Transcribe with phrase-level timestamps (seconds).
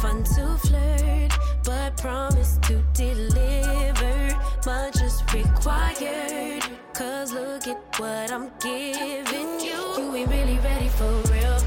[0.00, 1.32] fun to flirt,
[1.64, 4.36] but promise to deliver.
[4.66, 6.62] Much is required.
[6.94, 9.80] Cause look at what I'm giving you.
[9.98, 11.58] You ain't really ready for real.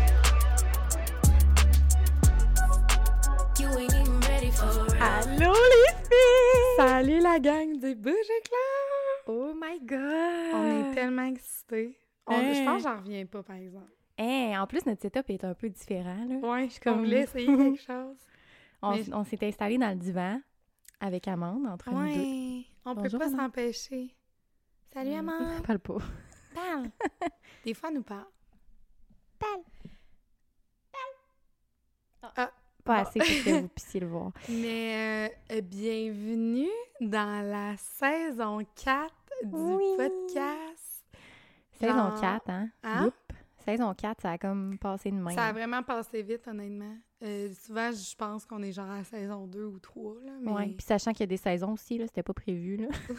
[3.59, 5.01] You ain't even ready for real.
[5.01, 6.75] Allô les filles!
[6.77, 9.27] Salut la gang du Bouge Éclair!
[9.27, 10.53] Oh my god!
[10.53, 11.97] On est tellement excités.
[12.27, 12.53] On- Hein?
[12.53, 13.91] Je pense que j'en reviens pas, par exemple.
[14.19, 16.25] En plus, notre setup est un peu différent.
[16.25, 16.35] Là.
[16.47, 18.17] Ouais, je comme- voulais essayer quelque chose.
[18.81, 20.41] On, s'est installé dans le divan
[20.99, 22.19] avec Amande entre nous deux.
[22.19, 24.13] Ouais, on Bonjour, peut pas s'empêcher.
[24.93, 25.61] Salut, Amand!
[25.65, 25.97] Parle pas.
[26.53, 26.89] Parle!
[27.65, 28.25] Des fois, elle nous parle.
[32.83, 34.31] Pas assez pour que vous puissiez le voir.
[34.49, 36.67] Mais euh, bienvenue
[36.99, 39.13] dans la saison 4
[39.45, 39.85] du Oui.
[39.97, 41.05] podcast.
[41.71, 42.69] Saison Genre- 4, hein?
[42.83, 43.13] Hein?
[43.65, 45.33] Saison 4, ça a comme passé de même.
[45.35, 46.95] Ça a vraiment passé vite, honnêtement.
[47.23, 50.51] Euh, souvent, je pense qu'on est genre à saison 2 ou 3, là, mais...
[50.51, 50.67] Ouais.
[50.67, 52.75] Puis sachant qu'il y a des saisons aussi, là, c'était pas prévu.
[52.77, 52.87] Là.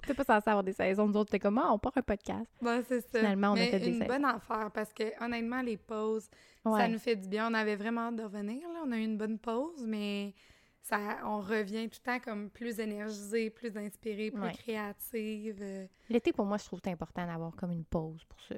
[0.00, 1.06] on était pas censé avoir des saisons.
[1.06, 2.50] Nous autres, c'était comme, ah, on part un podcast.
[2.62, 3.18] Ouais, c'est ça.
[3.18, 4.06] Finalement, on a Mais fait des une saisons.
[4.06, 6.28] bonne affaire parce que honnêtement, les pauses,
[6.64, 7.50] ça nous fait du bien.
[7.50, 8.66] On avait vraiment hâte de revenir.
[8.72, 8.82] Là.
[8.86, 10.34] On a eu une bonne pause, mais
[10.82, 14.52] ça, on revient tout le temps comme plus énergisé, plus inspiré, plus Ouais.
[14.52, 15.58] créative.
[15.62, 18.54] euh, L'été, pour moi, je trouve que c'est important d'avoir comme une pause pour se,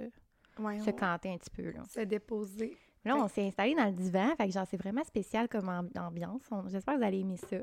[0.58, 1.70] ouais, se canter un petit peu.
[1.70, 1.82] Là.
[1.88, 2.76] se déposer.
[3.04, 5.96] Là, on s'est installé dans le divan, fait que genre, c'est vraiment spécial comme amb-
[5.98, 6.42] ambiance.
[6.50, 7.56] On- J'espère que vous allez aimer ça.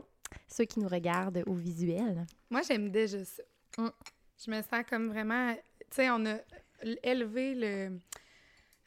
[0.47, 2.25] Ceux qui nous regardent au visuel.
[2.49, 3.43] Moi, j'aime déjà ça.
[3.77, 3.89] Mm.
[4.45, 5.53] Je me sens comme vraiment.
[5.53, 6.37] Tu sais, on a
[7.03, 7.99] élevé le.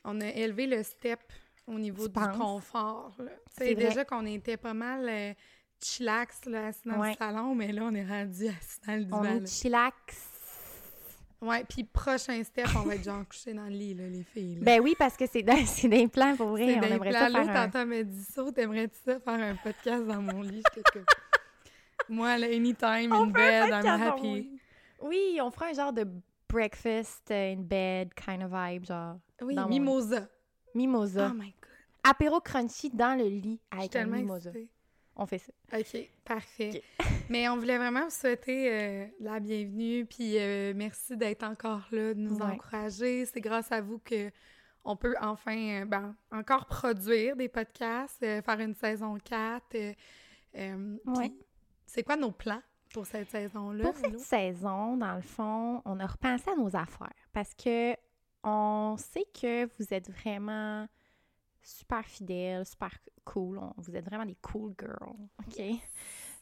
[0.04, 1.20] On a élevé le step
[1.66, 2.36] au niveau Tu du penses?
[2.38, 3.16] confort.
[3.58, 5.34] C'est déjà qu'on était pas mal euh,
[5.82, 7.10] chillax là, assis dans Ouais.
[7.10, 9.20] le salon, mais là, on est rendu assis dans le divan.
[9.20, 10.35] On est chillax.
[11.42, 14.54] Ouais, puis prochain step, on va être genre couché dans le lit, là, les filles.
[14.56, 14.60] là.
[14.62, 16.76] Ben oui, parce que c'est des plans pour vrai.
[16.78, 17.18] On aimerait plan.
[17.20, 17.70] ça faire un...
[17.82, 20.62] elle m'a dit ça, t'aimerais-tu ça faire un podcast dans mon lit?
[22.08, 24.60] Moi, là, anytime, On in bed, I'm happy.
[25.02, 26.06] Oui, on fera un genre de
[26.48, 30.28] breakfast in bed kind of vibe, genre Oui, mon- mimosa.
[30.74, 31.30] mimosa.
[31.30, 31.70] Oh my God.
[32.04, 34.50] Apéro crunchy dans le lit avec un mimosa.
[34.50, 34.70] excitée.
[35.16, 35.52] On fait ça.
[35.78, 36.82] OK, parfait.
[37.30, 42.12] Mais on voulait vraiment vous souhaiter euh, la bienvenue, puis euh, merci d'être encore là,
[42.14, 42.52] de nous Ouais.
[42.52, 43.24] encourager.
[43.24, 44.30] C'est grâce à vous que
[44.84, 49.74] on peut enfin, euh, ben, encore produire des podcasts, faire une saison 4.
[49.74, 49.92] euh,
[50.56, 51.32] euh, puis Ouais.
[51.86, 52.62] C'est quoi nos plans
[52.92, 53.84] pour cette saison-là?
[53.84, 57.94] Pour cette saison, dans le fond, on a repensé à nos affaires parce que
[58.44, 60.86] on sait que vous êtes vraiment
[61.66, 62.90] super fidèles, super
[63.24, 63.58] cool.
[63.58, 65.16] On- vous êtes vraiment des cool girls,
[65.46, 65.62] OK?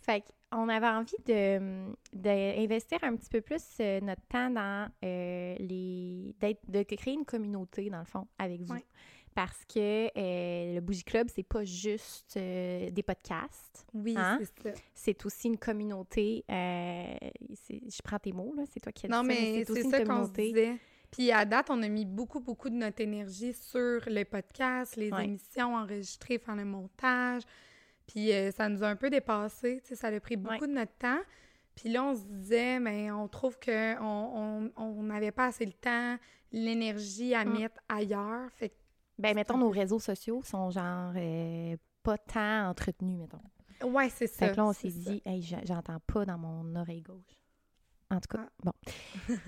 [0.02, 5.56] Fait qu'on avait envie de, d'investir un petit peu plus euh, notre temps dans euh,
[5.58, 6.34] les...
[6.38, 8.74] d'être- de créer une communauté, dans le fond, avec vous.
[8.74, 8.84] Ouais.
[9.34, 14.38] Parce que euh, le Bougie Club, c'est pas juste euh, des podcasts Oui, Hein?
[14.40, 14.78] c'est ça.
[14.94, 16.44] c'est aussi une communauté.
[16.48, 19.82] je prends tes mots, là, c'est toi qui as dit Non, ça, mais c'est aussi
[19.82, 20.42] une ça qu'on se communauté.
[20.52, 20.76] disait.
[21.16, 25.12] Puis à date, on a mis beaucoup, beaucoup de notre énergie sur les podcasts, les
[25.12, 25.24] Ouais.
[25.24, 27.42] émissions enregistrées, faire le montage.
[28.08, 30.66] Puis euh, ça nous a un peu dépassé, tu sais, ça a pris beaucoup Ouais.
[30.68, 31.20] de notre temps.
[31.76, 35.72] Puis là, on se disait, mais on trouve qu'on on, on n'avait pas assez le
[35.72, 36.16] temps,
[36.52, 37.58] l'énergie à Mm.
[37.58, 38.50] mettre ailleurs.
[38.52, 38.74] Fait que,
[39.18, 43.88] Ben, mettons, nos réseaux sociaux sont genre euh, pas tant entretenus, mettons.
[43.90, 44.46] ouais, c'est ça.
[44.46, 47.38] Fait que là, on s'est dit, hey, j'entends pas dans mon oreille gauche.
[48.14, 48.50] En tout cas, Ah.
[48.64, 48.72] bon,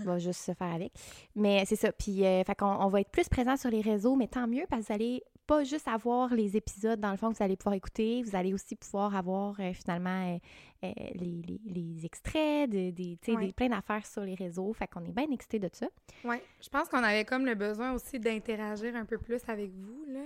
[0.00, 0.92] on va juste se faire avec.
[1.34, 1.92] Mais c'est ça.
[1.92, 4.64] Puis, euh, fait qu'on on va être plus présent sur les réseaux, mais tant mieux
[4.68, 7.56] parce que vous allez pas juste avoir les épisodes, dans le fond, que vous allez
[7.56, 8.22] pouvoir écouter.
[8.24, 10.36] Vous allez aussi pouvoir avoir euh, finalement
[10.82, 13.46] euh, les, les- les extraits, de, des, Ouais.
[13.46, 14.72] des- plein d'affaires sur les réseaux.
[14.72, 15.86] Fait qu'on est bien excités de ça.
[16.24, 20.04] Ouais, je pense qu'on avait comme le besoin aussi d'interagir un peu plus avec vous,
[20.08, 20.20] là.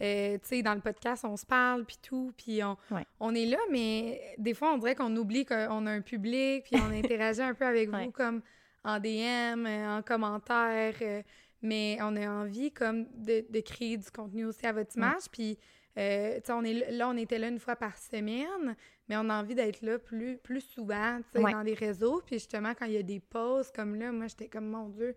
[0.00, 3.04] Euh, tu sais, dans le podcast, on se parle, puis tout, puis on, Ouais.
[3.20, 6.80] on est là, mais des fois, on dirait qu'on oublie qu'on a un public, puis
[6.80, 8.04] on interagit un peu avec Ouais.
[8.04, 8.42] vous, comme
[8.84, 11.22] en DM, euh, en commentaire, euh,
[11.62, 15.58] mais on a envie, comme, de, de créer du contenu aussi à votre image, puis...
[15.96, 18.76] euh, tu sais, on est là, on était là une fois par semaine,
[19.08, 21.50] mais on a envie d'être là plus, plus souvent, tu sais, Ouais.
[21.52, 22.22] dans les réseaux.
[22.24, 25.16] Puis justement, quand il y a des pauses comme là, moi, j'étais comme, mon Dieu,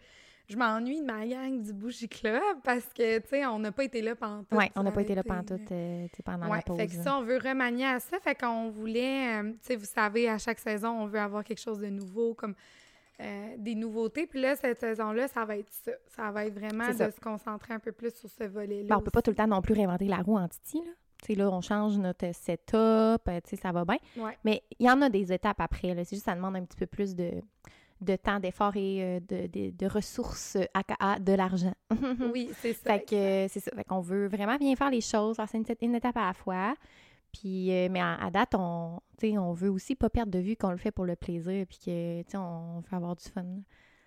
[0.51, 3.83] je m'ennuie de ma gang du Bougie Club parce que, tu sais, on n'a pas
[3.86, 4.57] été là pendant tout.
[4.57, 6.77] Oui, on n'a pas été là pendant tout, euh, tu sais, pendant Ouais, la pause.
[6.77, 8.19] fait que ça, on veut remanier à ça.
[8.19, 11.62] Fait qu'on voulait, euh, tu sais, vous savez, à chaque saison, on veut avoir quelque
[11.62, 12.56] chose de nouveau, comme
[13.21, 14.27] euh, des nouveautés.
[14.27, 15.92] Puis là, cette saison-là, ça va être ça.
[16.07, 18.88] Ça va être vraiment de se concentrer un peu plus sur ce volet-là.
[18.89, 20.92] Ben, on peut pas tout le temps non plus réinventer la roue en titi, là.
[21.24, 23.97] Tu sais, là, on change notre setup, euh, tu sais, ça va bien.
[24.18, 24.36] Ouais.
[24.44, 25.94] Mais il y en a des étapes après.
[26.04, 27.31] C'est juste ça demande un petit peu plus de,
[28.01, 31.74] de temps, d'effort et euh, de, de, de ressources, euh, aka de l'argent.
[32.33, 32.94] Oui, c'est ça.
[32.94, 33.71] Fait que euh, c'est ça.
[33.75, 36.74] Fait qu'on veut vraiment bien faire les choses, ça une, une étape à la fois.
[37.31, 40.71] Puis, euh, mais à, à date, on, on veut aussi pas perdre de vue qu'on
[40.71, 43.45] le fait pour le plaisir, puis que, tu sais, on veut avoir du fun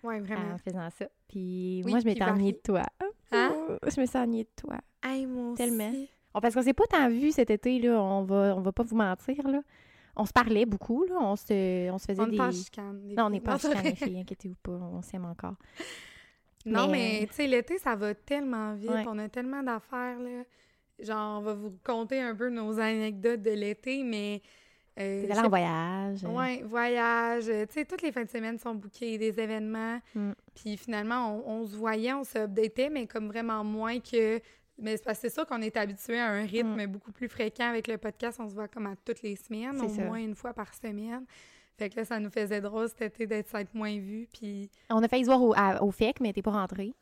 [0.03, 0.53] Ouais, vraiment.
[0.53, 1.05] en faisant ça.
[1.27, 2.83] Puis Oui, moi, je m'étais ennuyée de toi.
[3.31, 3.49] Hein?
[3.87, 4.77] Je me suis ennuyée de toi.
[5.03, 5.63] Hey, moi aussi.
[5.63, 5.91] Tellement.
[6.39, 7.99] Parce qu'on s'est pas tant vu cet été, là.
[7.99, 9.61] On va, on va pas vous mentir, là.
[10.17, 11.15] On se parlait beaucoup, là.
[11.19, 12.31] On se, on se faisait On des...
[12.31, 13.07] n'est pas en chicane.
[13.07, 15.55] des non, on n'est pas chicane, les filles, inquiétez-vous pas, on s'aime encore.
[16.67, 18.89] Non, Mais- mais tu sais, l'été, ça va tellement vite.
[18.89, 19.03] Ouais.
[19.07, 20.43] On a tellement d'affaires, là.
[20.97, 24.41] Genre, on va vous conter un peu nos anecdotes de l'été, mais...
[24.99, 26.23] Euh, T'es en voyage.
[26.23, 27.49] euh, Ouais, voyage.
[27.49, 29.99] euh, Tu sais, toutes les fins de semaine sont bookées, des événements.
[30.15, 30.31] Mm.
[30.55, 34.39] Puis finalement, on, on se voyait, on se updatait, mais comme vraiment moins que...
[34.77, 37.69] Mais c'est parce que c'est sûr qu'on est habitué à un rythme beaucoup plus fréquent
[37.69, 38.39] avec le podcast.
[38.41, 40.01] On se voit comme à toutes les semaines, au ça.
[40.03, 41.25] moins une fois par semaine.
[41.77, 44.27] Fait que là, ça nous faisait drôle cet été d'être moins vu.
[44.33, 46.93] Puis, On a failli se voir au, à- au FEC, mais t'es pas rentrée.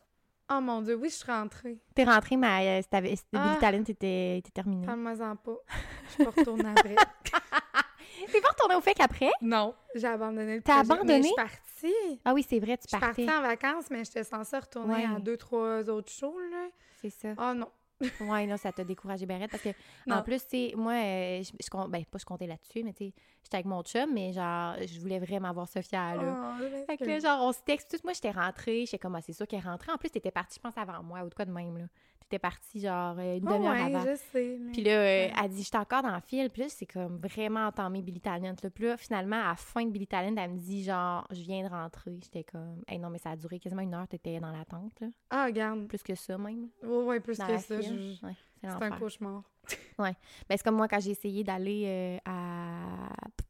[0.52, 1.78] oh mon Dieu, oui, je suis rentrée.
[1.96, 3.48] T'es rentrée, mais euh, c'était- Ah.
[3.50, 4.86] Billy Talent était, était terminé.
[4.86, 5.58] Parle-moi-en pas.
[6.08, 6.96] Je suis pas retournée après.
[8.31, 9.31] T'es pas retournée au FEC après?
[9.42, 11.22] Non, j'ai abandonné le T'as abandonné?
[11.22, 12.22] Je suis partie.
[12.25, 13.25] Ah oui, c'est vrai, tu Je suis partais.
[13.25, 15.16] partie en vacances, mais j'étais censée retourner Ouais.
[15.16, 16.68] à deux, trois autres shows, là.
[17.04, 17.34] C'est ça.
[17.38, 17.68] Oh non.
[18.20, 19.70] Ouais, là, ça t'a découragé, Barrette, parce que,
[20.08, 20.18] Non.
[20.18, 22.92] en plus, tu sais, moi, euh, je, je com- ben, pas je comptais là-dessus, mais
[22.92, 23.14] tu sais,
[23.44, 26.56] j'étais avec mon chum, mais genre, je voulais vraiment voir Sophia, là.
[26.60, 28.04] Oh, Fait que là, genre, on se texte tous.
[28.04, 28.86] Moi, j'étais rentrée.
[28.86, 29.92] J'étais comme, ah, c'est sûr qu'elle est rentrée.
[29.92, 31.86] En plus, t'étais partie, je pense, avant moi ou de quoi de même, là.
[32.24, 34.06] T'étais partie, genre, euh, une Oh, demi-heure ouais, avant.
[34.06, 34.58] je sais.
[34.60, 35.34] mais- Puis là, euh, Ouais.
[35.44, 36.50] elle dit, j'étais encore dans le fil.
[36.50, 38.56] Puis là, c'est comme vraiment entamé Billy Talent.
[38.64, 38.70] Là.
[38.70, 41.64] Puis là, finalement, à la fin de Billy Talent, elle me dit, genre, je viens
[41.64, 42.18] de rentrer.
[42.24, 44.08] J'étais comme, hey, non, mais ça a duré quasiment une heure.
[44.08, 45.08] T'étais dans l'attente, là.
[45.30, 45.88] Ah, regarde.
[45.88, 46.70] Plus que ça, même.
[46.81, 47.81] Ouais, ouais, plus Dans que ça.
[47.81, 49.44] je- Ouais, c'est un cauchemar.
[50.00, 50.14] Ben,
[50.50, 53.10] c'est comme moi quand j'ai essayé d'aller euh, à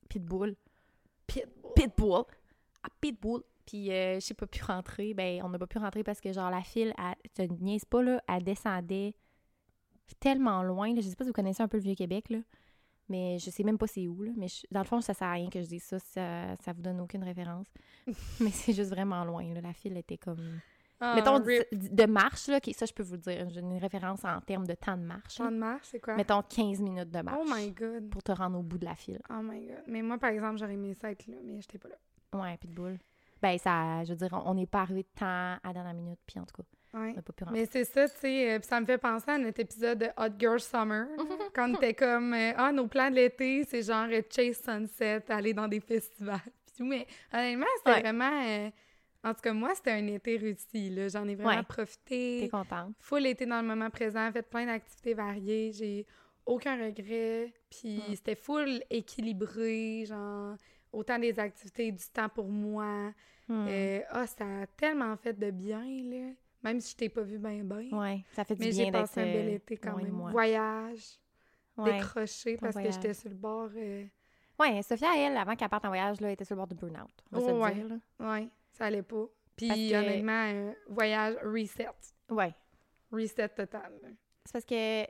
[0.09, 0.55] Pitbull.
[1.27, 1.71] Pitbull.
[1.75, 2.23] Pitbull.
[2.83, 3.41] À Pitbull.
[3.65, 5.13] Puis, euh, je sais pas pu rentrer.
[5.13, 7.85] Ben, on n'a pas pu rentrer parce que, genre, la file, elle, tu te niaises
[7.85, 9.15] pas, là, elle descendait
[10.19, 10.93] tellement loin.
[10.93, 11.01] Là.
[11.01, 12.39] Je sais pas si vous connaissez un peu le Vieux-Québec, là.
[13.09, 14.31] Mais je sais même pas c'est où, là.
[14.37, 15.99] Mais je- dans le fond, ça sert à rien que je dise ça.
[15.99, 17.67] Ça, ça vous donne aucune référence.
[18.39, 19.61] mais c'est juste vraiment loin, là.
[19.61, 20.59] La file était comme...
[20.99, 21.65] Ah, Mettons, rip.
[21.73, 22.59] de marche, là.
[22.73, 23.49] ça, je peux vous le dire.
[23.49, 25.35] J'ai une référence en termes de temps de marche.
[25.35, 26.15] Temps de marche, c'est quoi?
[26.15, 28.09] Mettons 15 minutes de marche Oh my god.
[28.09, 29.19] pour te rendre au bout de la file.
[29.29, 29.83] Oh my god.
[29.87, 31.95] Mais moi, par exemple, j'aurais aimé ça être là, mais j'étais pas là.
[32.41, 32.99] Ouais, Pitbull.
[33.43, 36.39] Ben, ça, je veux dire, on- n'est pas arrivé tant à la dernière minute, puis
[36.39, 36.63] en tout cas,
[36.97, 37.09] Ouais.
[37.11, 37.59] on n'a pas pu rentrer.
[37.59, 40.33] Mais c'est ça, tu sais, euh, ça me fait penser à notre épisode de Hot
[40.39, 41.07] Girl Summer,
[41.53, 45.23] quand on était comme, euh, ah, nos plans de l'été, c'est genre euh, chase sunset,
[45.29, 46.39] aller dans des festivals.
[46.75, 47.99] Puis mais honnêtement, c'était Ouais.
[48.01, 48.69] vraiment, euh,
[49.25, 51.07] en tout cas, moi, c'était un été réussi, là.
[51.09, 51.63] J'en ai vraiment Ouais.
[51.63, 52.39] profité.
[52.43, 52.93] T'es contente?
[52.99, 56.05] Full été dans le moment présent, fait plein d'activités variées, j'ai
[56.45, 60.55] aucun regret, puis c'était full équilibré, genre,
[60.91, 63.11] autant des activités, du temps pour moi.
[63.49, 66.31] Euh, Ah, ça a tellement fait de bien, là.
[66.63, 67.89] Même si je t'ai pas vu ben ben.
[67.93, 70.11] ouais, ça fait du Mais bien j'ai d'être passé un bel euh, été quand même.
[70.11, 70.31] moi.
[70.31, 71.19] Voyage,
[71.75, 71.93] Ouais.
[71.99, 72.95] décroché parce voyage.
[72.95, 73.69] que j'étais sur le bord.
[73.75, 74.05] euh,
[74.59, 76.75] ouais, Sophia, elle, avant qu'elle parte en voyage, là, elle était sur le bord du
[76.75, 77.09] burn-out.
[77.33, 77.73] On va se le Ouais.
[77.73, 78.31] dire, là.
[78.33, 79.25] Ouais, ça allait pas.
[79.57, 81.89] Puis que- honnêtement, euh, voyage reset.
[82.29, 82.55] Ouais.
[83.11, 83.91] Reset total.
[84.45, 85.05] C'est parce que euh,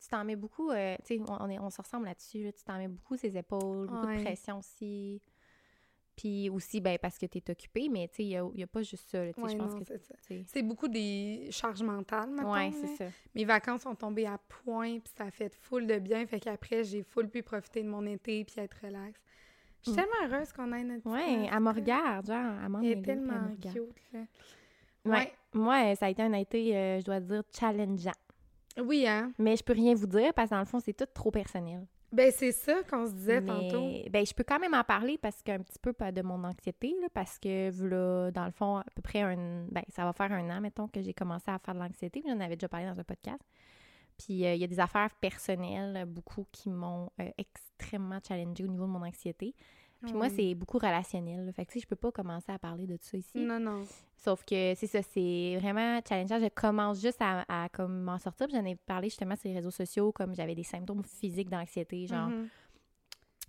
[0.00, 2.62] tu t'en mets beaucoup, euh, tu sais, on, on on se ressemble là-dessus, là, tu
[2.64, 4.18] t'en mets beaucoup ses épaules, beaucoup Ouais.
[4.18, 5.20] de pression aussi.
[6.20, 8.82] Puis aussi, ben, parce que t'es occupée, mais tu sais, il n'y a, a pas
[8.82, 10.14] juste ça, tu je pense non, que, c'est ça.
[10.26, 10.44] tu sais.
[10.48, 12.52] C'est beaucoup des charges mentales, maintenant.
[12.54, 13.04] Ouais, c'est ça.
[13.36, 16.26] Mes vacances sont tombées à point, puis ça a fait full de bien.
[16.26, 19.20] Fait qu'après, j'ai full pu profiter de mon été, puis être relax.
[19.80, 19.94] Je suis Mm.
[20.02, 23.48] tellement heureuse qu'on ait notre petite elle me regarde, genre, elle Elle est elle tellement
[23.62, 24.20] cute, là.
[25.04, 25.12] Ouais.
[25.12, 25.32] Ouais.
[25.54, 28.10] Moi, ça a été un été, euh, je dois dire, challengeant.
[28.76, 29.32] Oui, hein?
[29.38, 31.86] Mais je peux rien vous dire parce que dans le fond, c'est tout trop personnel.
[32.10, 33.90] Ben, c'est ça qu'on se disait tantôt.
[34.10, 37.08] Ben, je peux quand même en parler parce qu'un petit peu de mon anxiété, là,
[37.12, 39.66] parce que là, dans le fond, à peu près un.
[39.70, 42.22] Ben, ça va faire un an, mettons, que j'ai commencé à faire de l'anxiété.
[42.26, 43.42] J'en avais déjà parlé dans un podcast.
[44.16, 48.68] Puis euh, il y a des affaires personnelles, beaucoup, qui m'ont euh, extrêmement challengée au
[48.68, 49.54] niveau de mon anxiété.
[50.02, 51.44] Puis moi, c'est beaucoup relationnel.
[51.46, 51.52] là.
[51.52, 53.38] Fait que tu sais, je peux pas commencer à parler de ça ici.
[53.40, 53.84] Non, non.
[54.16, 56.38] Sauf que c'est ça, c'est vraiment challengeant.
[56.38, 58.46] Je commence juste à, à comme m'en sortir.
[58.46, 62.06] Puis J'en ai parlé justement sur les réseaux sociaux, comme j'avais des symptômes physiques d'anxiété,
[62.06, 62.48] genre Mhm.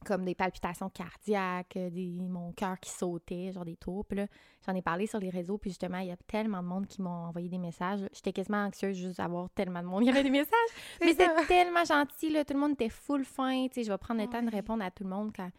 [0.06, 4.06] comme des palpitations cardiaques, euh, des, mon cœur qui sautait, genre des tours.
[4.06, 4.28] Puis là,
[4.66, 7.02] j'en ai parlé sur les réseaux, puis justement, il y a tellement de monde qui
[7.02, 8.00] m'ont envoyé des messages.
[8.14, 10.04] J'étais quasiment anxieuse juste d'avoir tellement de monde.
[10.04, 10.70] Il y avait des messages,
[11.02, 12.46] mais c'était tellement gentil, là.
[12.46, 13.84] Tout le monde était full fin, tu sais.
[13.84, 15.50] Je vais prendre le temps de répondre à tout le monde quand,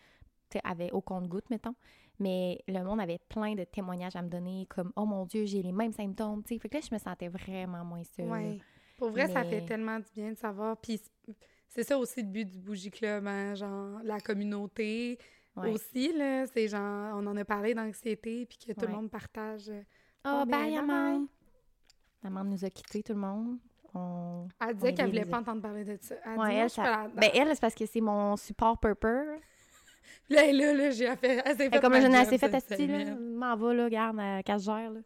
[0.64, 1.75] avait au compte-goutte, mettons.
[2.19, 5.62] Mais le monde avait plein de témoignages à me donner, comme «Oh mon Dieu, j'ai
[5.62, 6.61] les mêmes symptômes», tu sais.
[6.61, 8.26] Fait que là, je me sentais vraiment moins seule.
[8.28, 8.59] Ouais.
[8.99, 10.76] Pour vrai, ça fait tellement du bien de savoir.
[10.76, 11.00] Puis
[11.69, 15.19] c'est- ça aussi le but du Bougie Club, hein, genre la communauté.
[15.57, 15.73] Ouais.
[15.73, 16.47] aussi, là.
[16.47, 19.69] C'est genre, on en a parlé d'anxiété, puis que tout le monde partage.
[19.69, 19.83] euh,
[20.25, 21.26] Oh, Oh, ben, bye, Amande.
[22.23, 23.57] Amande nous a quittés, tout le monde.
[23.95, 24.47] On...
[24.61, 26.14] Elle disait qu'elle voulait pas entendre parler de ça.
[26.25, 27.09] Elle Ouais, elle, ça-.
[27.16, 29.25] Ben, elle, c'est parce que c'est mon support purpur.
[30.28, 31.42] Là, elle, là, là, j'ai fait.
[31.45, 33.88] Elle s'est Fait comme ma je n'ai job assez fait asti, là, m'en va, là,
[33.90, 35.00] garde, euh, qu'elle gère, là.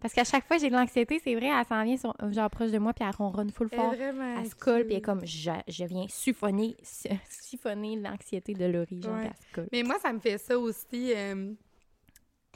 [0.00, 2.70] Parce qu'à chaque fois, j'ai de l'anxiété, c'est vrai, elle s'en vient, sur- genre, proche
[2.70, 3.94] de moi, puis elle ronronne full Elle fort.
[3.94, 4.40] vraiment.
[4.40, 8.64] Elle se colle, puis elle est comme, je, je viens siphonner, si- siphonner l'anxiété de
[8.64, 9.20] Laurie, genre, Ouais.
[9.20, 9.68] puis elle se colle.
[9.72, 11.12] Mais moi, ça me fait ça aussi.
[11.14, 11.52] euh,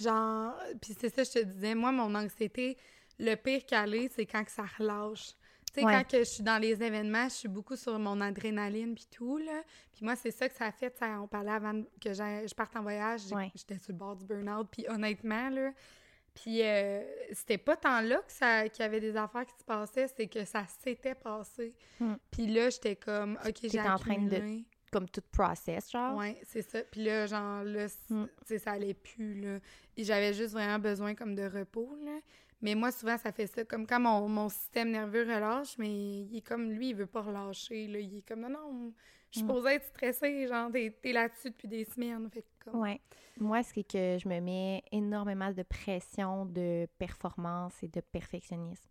[0.01, 2.77] genre, puis c'est ça, je te disais, moi, mon anxiété,
[3.19, 5.33] le pire qu'elle est, c'est quand que ça relâche.
[5.75, 5.93] Tu sais, Ouais.
[5.93, 9.39] quand que je suis dans les événements, je suis beaucoup sur mon adrénaline puis tout,
[9.39, 9.63] là.
[9.93, 10.95] Puis moi, c'est ça que ça a fait.
[11.21, 13.51] On parlait avant que je parte en voyage, Ouais.
[13.57, 14.69] j'étais sur le bord du burn-out.
[14.71, 15.73] Puis honnêtement, là,
[16.33, 17.03] puis euh,
[17.33, 20.65] c'était pas tant là qu'il y avait des affaires qui se passaient, c'est que ça
[20.83, 21.75] s'était passé.
[22.01, 22.15] Hmm.
[22.31, 24.63] Puis là, j'étais comme, OK, j'ai en train de-.
[24.93, 26.17] Comme toute process, genre?
[26.17, 26.81] Ouais, c'est ça.
[26.85, 28.27] Puis là, genre, là, Mm.
[28.47, 29.59] sais, ça allait plus, là.
[29.97, 32.19] Et j'avais juste vraiment besoin, comme, de repos, là.
[32.65, 33.65] Mais moi, souvent, ça fait ça.
[33.65, 37.21] Comme quand mon, mon système nerveux relâche, mais il est comme, lui, il veut pas
[37.23, 37.99] relâcher, là.
[38.01, 38.93] Il est comme, non, non,
[39.31, 39.49] je suis Mm.
[39.49, 42.29] supposée être stressée, genre, t'es t'es là-dessus depuis des semaines.
[42.31, 42.81] Fait que comme...
[42.81, 43.01] Ouais.
[43.39, 48.89] Moi, c'est que je me mets énormément de pression de performance et de perfectionnisme.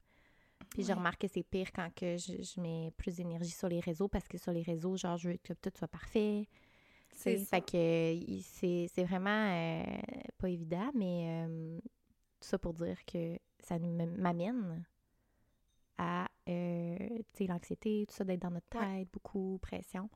[0.70, 1.00] Puis j'ai Ouais.
[1.00, 4.28] remarqué que c'est pire quand que je, je mets plus d'énergie sur les réseaux parce
[4.28, 6.48] que sur les réseaux, genre, je veux que tout soit parfait.
[7.12, 7.38] C'est.
[7.38, 9.84] Fait que c'est vraiment euh,
[10.38, 11.80] pas évident, mais euh,
[12.44, 14.86] tout ça pour dire que ça m'amène
[15.98, 16.98] à, euh,
[17.40, 19.08] l'anxiété, tout ça, d'être dans notre tête, Ouais.
[19.12, 20.10] beaucoup, pression,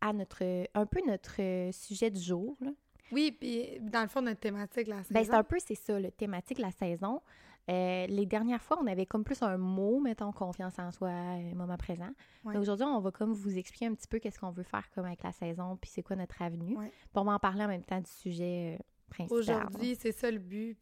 [0.00, 2.70] à notre, un peu notre sujet du jour, là.
[3.10, 5.14] Oui, puis dans le fond, notre thématique, la saison.
[5.14, 7.22] Ben, c'est un peu, c'est ça, le thématique de la saison.
[7.70, 11.54] Euh, les dernières fois, on avait comme plus un mot, mettons, confiance en soi, euh,
[11.54, 12.10] moment présent.
[12.44, 12.52] Ouais.
[12.52, 15.06] Mais aujourd'hui, on va comme vous expliquer un petit peu qu'est-ce qu'on veut faire comme
[15.06, 16.76] avec la saison, puis c'est quoi notre avenue.
[16.76, 16.88] Ouais.
[16.90, 19.38] Puis on va en parler en même temps du sujet euh, principal.
[19.38, 20.78] Aujourd'hui, c'est ça le but,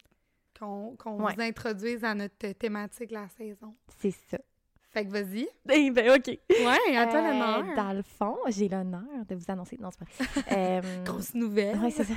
[0.59, 1.33] qu'on qu'on Ouais.
[1.35, 3.75] vous introduise à notre thématique, la saison.
[3.97, 4.37] C'est ça.
[4.89, 5.47] Fait que vas-y.
[5.71, 6.27] Eh ben, OK.
[6.27, 7.75] Ouais, à toi Euh, l'honneur.
[7.75, 9.77] Dans le fond, j'ai l'honneur de vous annoncer.
[9.79, 10.41] Non, c'est pas.
[10.57, 11.77] Euh, Grosse nouvelle.
[11.79, 12.13] Ouais, c'est ça.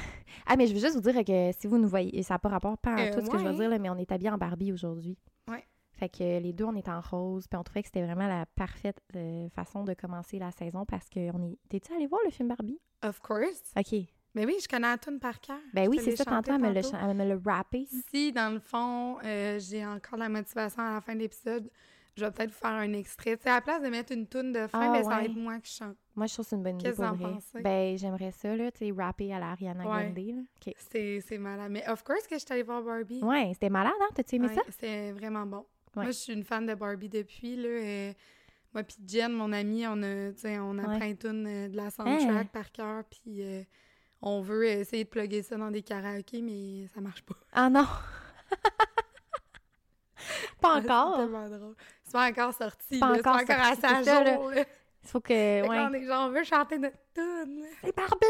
[0.47, 2.49] Ah, mais je veux juste vous dire que si vous nous voyez, ça n'a pas
[2.49, 4.31] rapport pas à Euh, tout ce que je veux dire, là, mais on est habillés
[4.31, 5.19] en Barbie aujourd'hui.
[5.49, 5.65] Ouais.
[5.93, 8.47] Fait que les deux, on est en rose, puis on trouvait que c'était vraiment la
[8.47, 11.59] parfaite euh, façon de commencer la saison parce que on est.
[11.69, 12.81] T'es-tu allé voir le film Barbie?
[13.03, 13.63] Of course.
[13.77, 14.01] OK.
[14.35, 15.59] Mais oui, je connais la tune par cœur.
[15.75, 17.85] Ben oui, c'est ça, tantôt, elle me chan- elle me.
[18.13, 21.69] Si, dans le fond, euh, j'ai encore de la motivation à la fin de l'épisode,
[22.17, 23.37] je vais peut-être vous faire un extrait.
[23.37, 25.25] Tu sais, à la place de mettre une tune de fin, Ah, ben, ça va
[25.25, 25.97] être moi qui chante.
[26.15, 27.61] Moi, je trouve que c'est une bonne idée Qu'est-ce que vous en pensez?
[27.63, 30.13] Ben, j'aimerais ça, là, tu sais, rapper à la Ariana Ouais.
[30.13, 30.73] Grande, là.
[30.93, 31.71] C'est c'est malade.
[31.73, 33.23] Mais of course que je suis allée voir Barbie.
[33.23, 34.09] Ouais, c'était malade, hein?
[34.15, 34.63] T'as-tu aimé Ouais, ça?
[34.79, 35.65] C'est vraiment bon.
[35.97, 37.57] Moi, je suis une fan de Barbie depuis.
[37.57, 38.13] Là, euh,
[38.75, 40.99] moi puis Jen, mon amie, on a, tu sais, on a Ouais.
[40.99, 42.45] plein de tunes euh, de la soundtrack Hein?
[42.53, 43.03] par cœur.
[43.11, 43.63] Puis euh,
[44.23, 47.35] on veut essayer de plugger ça dans des karaokés, mais ça marche pas.
[47.53, 47.87] Ah non!
[50.61, 51.17] pas C'est encore!
[51.17, 51.75] tellement drôle.
[52.05, 52.99] C'est pas encore sorti.
[52.99, 54.35] pas là, C'est encore encore sorti, assez à c'est là.
[54.35, 54.51] jour.
[54.51, 54.65] là.
[55.03, 55.29] Il faut que.
[55.29, 55.79] Fait Ouais.
[55.81, 57.65] on est genre, on veut chanter notre tune.
[57.83, 58.27] C'est Barbie!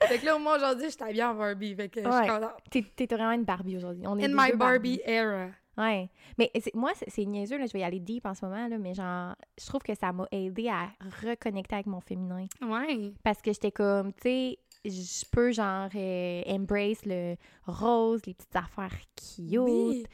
[0.06, 1.74] Fait que là, moi, aujourd'hui, je suis habillée en Barbie.
[1.74, 2.52] Fait que je suis contente.
[2.70, 4.04] T'es t'es vraiment une Barbie aujourd'hui.
[4.06, 5.48] In my Barbie era.
[5.76, 6.08] Ouais.
[6.38, 8.94] Mais moi, c'est niaiseux, là, je vais y aller deep en ce moment, là, mais
[8.94, 10.88] genre, je trouve que ça m'a aidé à
[11.22, 12.46] reconnecter avec mon féminin.
[12.62, 13.12] Ouais.
[13.22, 18.56] Parce que j'étais comme, tu sais, je peux genre euh, embrace le rose, les petites
[18.56, 19.58] affaires cute.
[19.58, 20.04] Oui.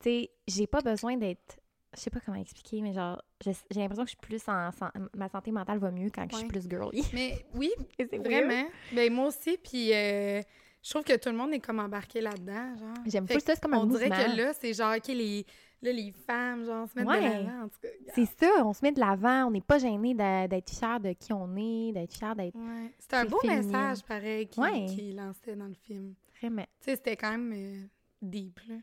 [0.00, 1.60] Tu sais, j'ai pas besoin d'être.
[1.94, 4.70] Je sais pas comment expliquer, mais genre, j'ai l'impression que je suis plus en.
[5.14, 7.04] Ma santé mentale va mieux quand je suis plus girly.
[7.12, 8.24] Mais oui, c'est weird.
[8.24, 8.68] Vraiment.
[8.92, 10.42] Ben moi aussi, puis euh,
[10.84, 12.94] je trouve que tout le monde est comme embarqué là-dedans, genre.
[13.06, 14.24] J'aime pas ça, c'est comme un On dirait mouvement.
[14.32, 15.44] que là, c'est genre, OK, les,
[15.82, 17.18] là, les femmes, genre, se mettent Ouais.
[17.20, 17.88] de l'avant, en tout cas.
[18.14, 21.32] C'est ça, on se met de l'avant, on n'est pas gêné d'être fier de qui
[21.32, 22.92] on est, d'être fier d'être Ouais.
[22.98, 23.66] C'était un C'est beau féminine.
[23.66, 24.86] message, pareil, qui, Ouais.
[24.86, 26.14] qui lançait dans le film.
[26.40, 26.62] vraiment.
[26.80, 27.86] Tu sais, c'était quand même euh,
[28.20, 28.74] deep, là.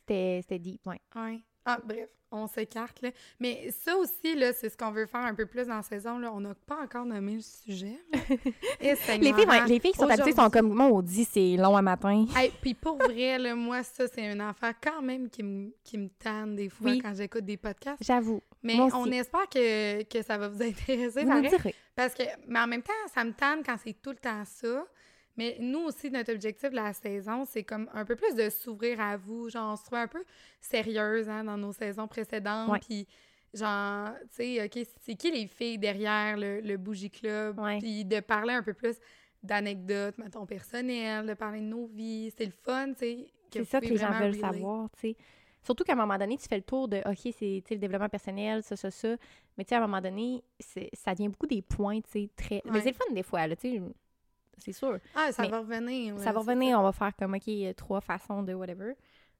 [0.00, 1.00] C'était c'était deep, ouais.
[1.16, 1.40] Ouais.
[1.68, 3.10] Ah, bref, on s'écarte, là.
[3.40, 6.18] Mais ça aussi, là, c'est ce qu'on veut faire un peu plus dans la saison,
[6.18, 6.32] là.
[6.32, 7.98] On n'a pas encore nommé le sujet.
[8.80, 8.96] Et Les
[9.32, 11.82] filles, ouais, les filles qui sont habituées sont comme, moi, on dit c'est long à
[11.82, 12.24] matin.
[12.36, 15.98] Hey, puis pour vrai, là, moi, ça, c'est une affaire quand même qui me, qui
[15.98, 17.00] me tanne des fois Oui.
[17.00, 18.02] quand j'écoute des podcasts.
[18.02, 18.40] J'avoue.
[18.62, 21.74] Mais on espère que, que ça va vous intéresser, Vous pareil.
[21.96, 24.84] Parce que, mais en même temps, ça me tanne quand c'est tout le temps ça.
[25.36, 29.00] Mais nous aussi, notre objectif de la saison, c'est comme un peu plus de s'ouvrir
[29.00, 29.50] à vous.
[29.50, 30.24] Genre, on se trouve un peu
[30.60, 32.68] sérieuse hein, dans nos saisons précédentes.
[32.80, 33.06] Puis,
[33.52, 37.58] genre, tu sais, OK, c'est qui les filles derrière le, le Bougie Club?
[37.80, 38.96] Puis de parler un peu plus
[39.42, 42.32] d'anecdotes, mettons, personnelles, de parler de nos vies.
[42.36, 43.26] C'est le fun, tu sais.
[43.52, 45.16] C'est ça que les gens veulent savoir, tu sais.
[45.62, 48.62] Surtout qu'à un moment donné, tu fais le tour de OK, c'est le développement personnel,
[48.62, 49.16] ça, ça, ça.
[49.58, 52.30] Mais tu sais, à un moment donné, c'est- ça devient beaucoup des points, tu sais,
[52.36, 52.62] très.
[52.64, 53.82] Mais c'est le fun des fois, là, tu sais.
[54.58, 54.98] C'est sûr.
[55.14, 56.18] Ah, ça Mais va revenir.
[56.18, 58.94] Ça va revenir, on va faire comme, OK, trois façons de whatever.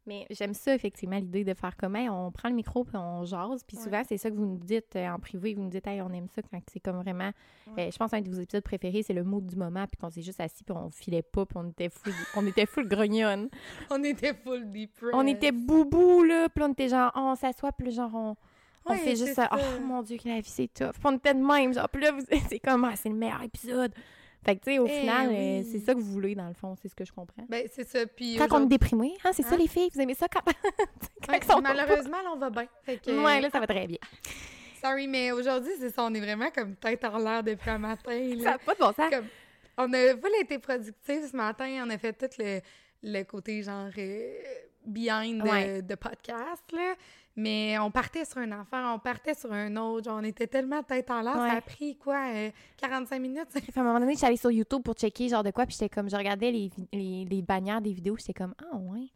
[0.09, 3.25] Mais j'aime ça, effectivement, l'idée de faire comme, Hey, on prend le micro puis on
[3.25, 3.65] jase.
[3.65, 3.83] Puis Ouais.
[3.83, 5.55] souvent, c'est ça que vous nous dites euh, en privé.
[5.55, 7.33] Vous nous dites, hey, on aime ça quand c'est comme vraiment.
[7.77, 7.89] Ouais.
[7.89, 9.85] euh, je pense qu'un de vos épisodes préférés, c'est le mood du moment.
[9.89, 11.45] Puis qu'on s'est juste assis puis on filait pas.
[11.45, 13.49] Puis on était full, on était full grognonne.
[13.91, 15.13] On était full depressed.
[15.15, 16.49] On était boubou, là.
[16.51, 17.73] Puis on était genre, oh, on s'assoit.
[17.73, 18.37] Puis genre, on.
[18.89, 19.51] On Ouais, fait juste, ça.
[19.53, 20.93] oh mon Dieu, que la vie c'est tough.
[20.93, 23.43] Puis on était de même, genre, puis là, vous- c'est comme, ah, c'est le meilleur
[23.43, 23.93] épisode.
[24.47, 25.69] Fait que, tu sais, au Eh final, euh, oui.
[25.73, 27.45] c'est ça que vous voulez, dans le fond, c'est ce que je comprends.
[27.49, 28.07] Ben, c'est ça.
[28.07, 29.59] Puis Quand on est déprimé, hein, c'est ça Hein?
[29.59, 30.41] les filles, vous aimez ça quand,
[31.26, 32.67] quand Ouais, ils sont malheureusement, là, on va bien.
[32.85, 33.99] Fait que, Ouais, là, ça va très bien.
[34.81, 36.05] Sorry, mais aujourd'hui, c'est ça.
[36.05, 38.12] On est vraiment comme tête en l'air depuis un matin.
[38.37, 38.43] là.
[38.45, 39.11] Ça n'a pas de bon sens.
[39.11, 39.26] Comme,
[39.79, 41.83] on a pas été productifs ce matin.
[41.85, 42.61] On a fait tout le,
[43.03, 44.33] le côté genre euh,
[44.87, 46.95] behind de, de podcast, là.
[47.38, 50.05] Mais on partait sur une affaire, on partait sur un autre.
[50.07, 51.35] Genre, on était tellement tête en l'air.
[51.37, 51.50] Ouais.
[51.50, 53.49] Ça a pris, quoi, euh, 45 minutes?
[53.52, 55.66] Puis à un moment donné, je suis allée sur YouTube pour checker genre de quoi,
[55.66, 59.09] puis j'étais comme, je regardais les, les, les bannières des vidéos, j'étais comme, ah ouais,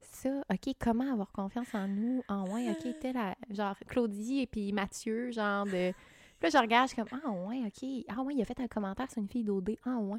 [0.00, 2.22] ça, ok, comment avoir confiance en nous?
[2.28, 5.92] Ah ouais, ok, tel, à- genre Claudie et puis Mathieu, genre de...
[6.38, 8.60] Puis là, je regarde, je suis comme, ah ouais, ok, ah ouais, il a fait
[8.60, 10.18] un commentaire sur une fille d'OD, ah ouais.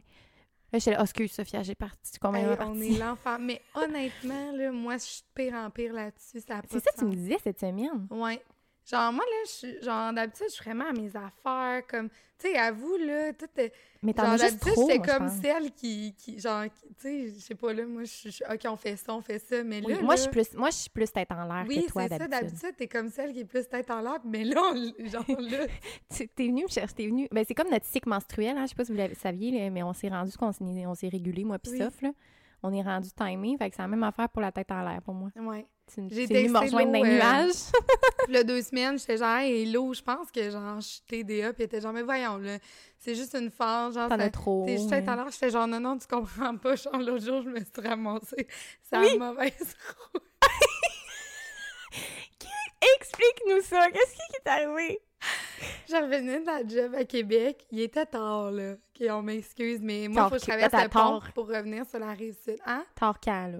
[0.71, 3.37] Là, j'étais là, oh, excuse, Sophia, j'ai parti, combien Hey, on est l'enfant.
[3.39, 6.41] Mais honnêtement, là, moi, je suis de pire en pire là-dessus.
[6.41, 8.07] Ça C'est ça que tu me disais cette semaine.
[8.11, 8.41] Ouais.
[8.89, 12.07] Genre, moi, là, je suis, genre, d'habitude, je suis vraiment à mes affaires, comme,
[12.39, 13.73] tu sais, à vous, là, tout est...
[14.01, 15.41] Mais t'en as juste d'habitude, trop, j'étais comme pense.
[15.41, 18.77] celle qui, qui genre, tu sais, je sais pas, là, moi, je suis, OK, on
[18.77, 20.89] fait ça, on fait ça, mais là, Oui, moi, je suis plus, moi, je suis
[20.89, 22.47] plus tête en l'air Oui, que toi, c'est ça, d'habitude.
[22.47, 24.75] d'habitude, t'es comme celle qui est plus tête en l'air, mais là, on-
[25.09, 25.65] genre, là,
[26.09, 27.27] T'es venu me chercher, t'es venu.
[27.29, 28.63] Ben, c'est comme notre cycle menstruel, hein.
[28.63, 30.95] Je sais pas si vous le saviez, là, mais on s'est rendu qu'on s'est, on
[30.95, 31.79] s'est régulé, moi, puis Oui.
[31.79, 32.11] Soph, là.
[32.63, 35.01] On est rendu timé, fait que c'est la même affaire pour la tête en l'air
[35.01, 35.29] pour moi.
[35.35, 35.65] ouais.
[35.93, 37.53] Tu J'ai venu me texté rejoindre dans les euh, nuages.
[38.25, 41.53] Puis là, deux semaines, j'étais genre, hey, Hello, je pense que, genre, je suis TDA,
[41.53, 42.57] puis était genre, mais voyons, là,
[42.99, 44.65] c'est juste une phase, genre, T'en as trop.
[44.65, 46.75] T'es juste tête en l'air, j'étais genre, non, non, tu comprends pas.
[46.75, 48.47] Genre, l'autre jour, je me suis ramassée.
[48.83, 49.17] Ça Oui.
[49.17, 49.75] mauvaise
[50.13, 50.23] route.
[52.99, 53.89] Explique-nous ça?
[53.91, 54.99] Qu'est-ce qui est arrivé?
[55.89, 57.65] Je revenais de la job à Québec.
[57.71, 58.73] Il était tard, là.
[58.73, 61.99] OK, on m'excuse, mais moi, il faut que je traverse le pont pour revenir sur
[61.99, 62.57] la rive sud.
[62.65, 62.85] Hein?
[62.95, 63.59] Tard quand, là?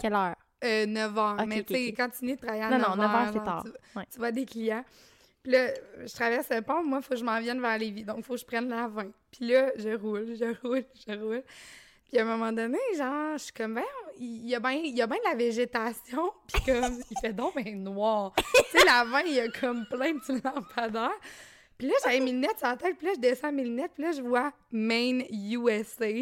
[0.00, 0.36] Quelle heure?
[0.64, 1.46] Euh, 9 h.
[1.46, 3.64] Mais ok, tu sais, quand tu travailler à Non, 9 non, 9 heures, c'est tard.
[3.64, 4.04] Tu, Ouais.
[4.12, 4.84] tu vois des clients.
[5.42, 5.68] Puis là,
[6.04, 6.82] je traverse le pont.
[6.84, 8.04] Moi, il faut que je m'en vienne vers Lévis.
[8.04, 9.06] Donc, il faut que je prenne la 20.
[9.32, 11.42] Puis là, je roule, je roule, je roule.
[12.08, 13.84] Puis à un moment donné, genre, je suis comme, ben,
[14.18, 16.30] il y a bien ben de la végétation.
[16.52, 18.32] Puis comme, il fait donc ben noir.
[18.36, 21.10] tu sais, la 20, il y a comme plein de petits lampadaires.
[21.80, 22.98] Puis là, j'avais mes lunettes sur la tête.
[22.98, 23.92] Puis là, je descends mes lunettes.
[23.94, 26.12] Puis là, je vois Maine, USA.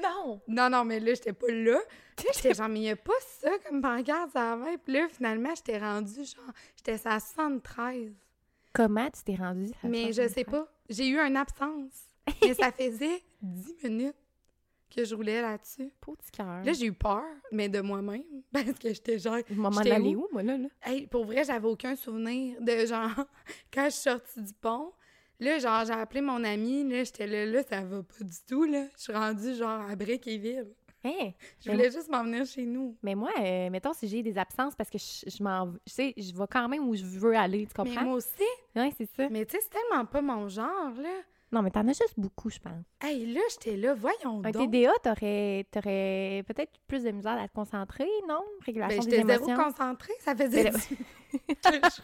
[0.00, 0.40] Non!
[0.46, 1.80] Non, non, mais là, j'étais pas là.
[2.14, 4.78] Puis là, j'étais genre, mais il y a pas ça comme pancarte, ça va.
[4.78, 8.12] Puis là, finalement, j'étais rendue, genre, j'étais à 73.
[8.72, 9.72] Comment tu t'es rendu?
[9.82, 10.32] à Mais je 73?
[10.34, 10.68] sais pas.
[10.88, 12.04] J'ai eu une absence.
[12.40, 14.14] Mais ça faisait 10 minutes
[14.94, 15.92] que je roulais là-dessus.
[16.00, 16.62] Petit cœur.
[16.64, 18.22] Là, j'ai eu peur, mais de moi-même.
[18.52, 19.38] Parce que j'étais genre.
[19.50, 20.26] Moment j'étais d'aller où?
[20.26, 20.56] où, moi, là?
[20.56, 20.68] là?
[20.84, 23.10] Hey, pour vrai, j'avais aucun souvenir de genre,
[23.74, 24.92] quand je suis sortie du pont.
[25.40, 28.64] Là, genre, j'ai appelé mon ami, là, j'étais là, là, ça va pas du tout,
[28.64, 28.86] là.
[28.96, 30.66] Je suis rendue, genre, à Brickeville.
[31.04, 31.30] Hein?
[31.60, 32.96] Je Mais voulais juste m'en venir chez nous.
[33.04, 35.72] Mais moi, euh, mettons, si j'ai des absences parce que je, je m'en...
[35.86, 38.04] Je sais, je vais quand même où je veux aller, tu Mais comprends?
[38.04, 38.28] moi aussi.
[38.74, 39.28] Ouais, c'est ça.
[39.30, 41.20] Mais tu sais, c'est tellement pas mon genre, là.
[41.52, 42.84] Non, mais t'en as juste beaucoup, je pense.
[43.00, 44.70] Hey, là, j'étais là, voyons Un donc.
[44.70, 48.40] TDA, t'aurais, t'aurais peut-être plus de misère à te concentrer, non?
[48.58, 49.64] Ben, Régulation des j'étais zéro émotions.
[49.64, 50.70] concentrée, ça faisait Mais
[51.64, 52.00] je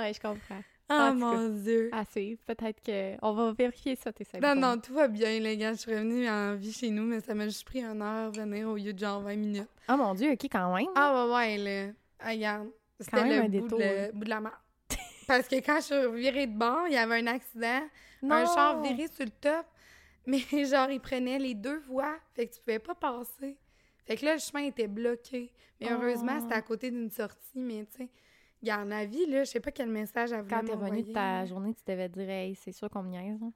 [0.00, 0.62] Ouais, je comprends.
[0.88, 1.26] Oh En tout cas.
[1.36, 1.90] mon Dieu.
[2.10, 2.40] Suivre.
[2.46, 3.16] Peut-être que...
[3.22, 5.72] On va vérifier ça, tes Non, non, tout va bien, les gars.
[5.72, 8.68] Je suis revenue en vie chez nous, mais ça m'a juste pris une heure venir
[8.68, 9.68] au lieu de genre 20 minutes.
[9.88, 10.88] Oh mon Dieu, OK, quand même.
[10.96, 11.92] Ah, ouais, ouais, là.
[12.18, 12.68] Ah, regarde.
[12.98, 14.60] C'était le un bout, détour, de, bout de la mer.
[15.28, 17.82] Parce que quand je suis virée de bord, il y avait un accident.
[18.28, 19.64] Un char viré sur le top.
[20.26, 22.16] Mais genre, il prenait les deux voies.
[22.34, 23.56] Fait que tu pouvais pas passer.
[24.06, 25.52] Fait que là, le chemin était bloqué.
[25.80, 25.94] Mais Oh.
[25.94, 27.58] heureusement, c'était à côté d'une sortie.
[27.60, 28.08] Mais tu sais,
[28.62, 31.12] regarde, la vie, là, je sais pas quel message elle voulait Quand t'es revenu de
[31.12, 33.38] ta journée, tu devais dire, hey, c'est sûr qu'on me niaise.
[33.42, 33.52] hein?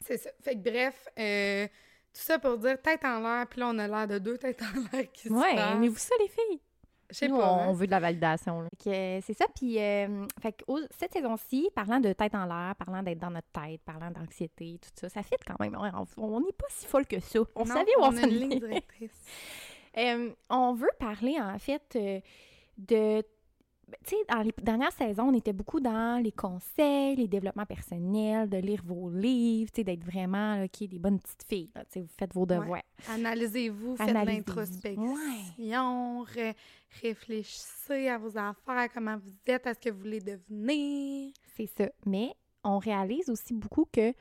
[0.00, 0.30] C'est ça.
[0.42, 3.46] Fait que bref, euh, tout ça pour dire tête en l'air.
[3.48, 5.78] Puis là, on a l'air de deux têtes en l'air qui se Ouais, parlent.
[5.80, 6.60] mais vous ça, les filles?
[7.08, 7.34] Je sais pas.
[7.34, 7.66] on, hein.
[7.68, 8.62] on veut de la validation.
[8.62, 8.68] là.
[8.82, 9.46] Fait que, euh, c'est ça.
[9.54, 13.30] Puis, euh, fait que, au- cette saison-ci, parlant de tête en l'air, parlant d'être dans
[13.30, 15.76] notre tête, parlant d'anxiété, tout ça, ça fit quand même.
[15.76, 17.38] Ouais, On on n'est pas si folle que ça.
[17.54, 18.60] On Non, savait où on, on a s'en une ligne allait.
[18.60, 19.22] directrice.
[19.98, 22.20] Euh, on veut parler, en fait, euh,
[22.76, 23.22] de
[23.88, 27.66] Ben, tu sais, dans les dernières saisons, on était beaucoup dans les conseils, les développements
[27.66, 31.70] personnels, de lire vos livres, tu sais, d'être vraiment, là, OK, des bonnes petites filles,
[31.72, 32.82] là, vous faites vos devoirs.
[33.08, 34.56] Analysez-vous, faites Analysez-vous.
[34.56, 36.56] l'introspection, ré-
[37.00, 41.32] réfléchissez à vos affaires, à comment vous êtes, à ce que vous voulez devenir.
[41.56, 41.88] C'est ça.
[42.04, 44.12] Mais on réalise aussi beaucoup que,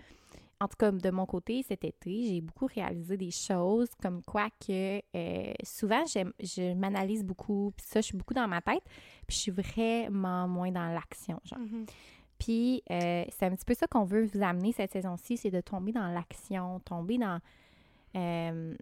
[0.61, 4.49] en tout cas de mon côté cet été, j'ai beaucoup réalisé des choses comme quoi
[4.65, 8.83] que euh, souvent je m'analyse beaucoup, puis ça, je suis beaucoup dans ma tête,
[9.27, 11.59] puis je suis vraiment moins dans l'action, genre.
[11.59, 11.85] Mhm.
[12.37, 15.61] Puis euh, c'est un petit peu ça qu'on veut vous amener cette saison-ci, c'est de
[15.61, 17.39] tomber dans l'action, tomber dans,
[18.15, 18.75] euh,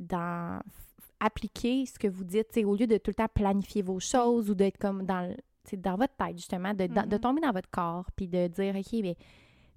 [0.00, 0.60] dans
[1.20, 4.54] appliquer ce que vous dites, au lieu de tout le temps planifier vos choses ou
[4.54, 5.34] d'être comme dans,
[5.78, 7.20] dans votre tête justement, de, de Mhm.
[7.20, 9.22] tomber dans votre corps, puis de dire ok, mais tu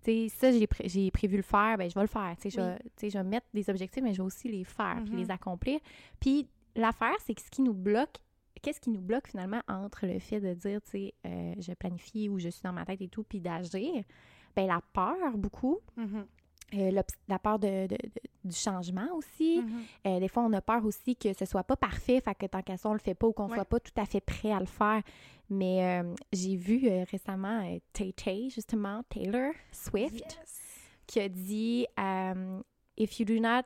[0.06, 2.50] sais, ça j'ai pré- j'ai prévu le faire, ben je vais le faire, tu sais,
[2.50, 2.78] je, Oui.
[3.02, 5.80] vais- je mettre des objectifs, mais je vais aussi les faire, puis les accomplir.
[6.20, 8.18] Puis l'affaire, c'est que ce qui nous bloque
[8.62, 12.30] qu'est-ce qui nous bloque finalement entre le fait de dire, tu sais, euh, je planifie
[12.30, 14.04] ou je suis dans ma tête et tout, puis d'agir?
[14.56, 15.80] Ben la peur, beaucoup.
[15.98, 16.26] Mhm.
[16.74, 18.10] Euh, la peur de, de- de-
[18.50, 19.62] du changement aussi.
[19.62, 19.84] Mhm.
[20.08, 22.62] Euh, des fois, on a peur aussi que ce soit pas parfait, fait que tant
[22.62, 23.56] qu'à ça, on le fait pas ou qu'on Ouais.
[23.56, 25.02] soit pas tout à fait prêt à le faire.
[25.50, 30.62] Mais euh, j'ai vu récemment euh, Tay-Tay, justement, Taylor Swift, Yes.
[31.08, 32.64] qui a dit um,
[32.98, 33.64] If you do not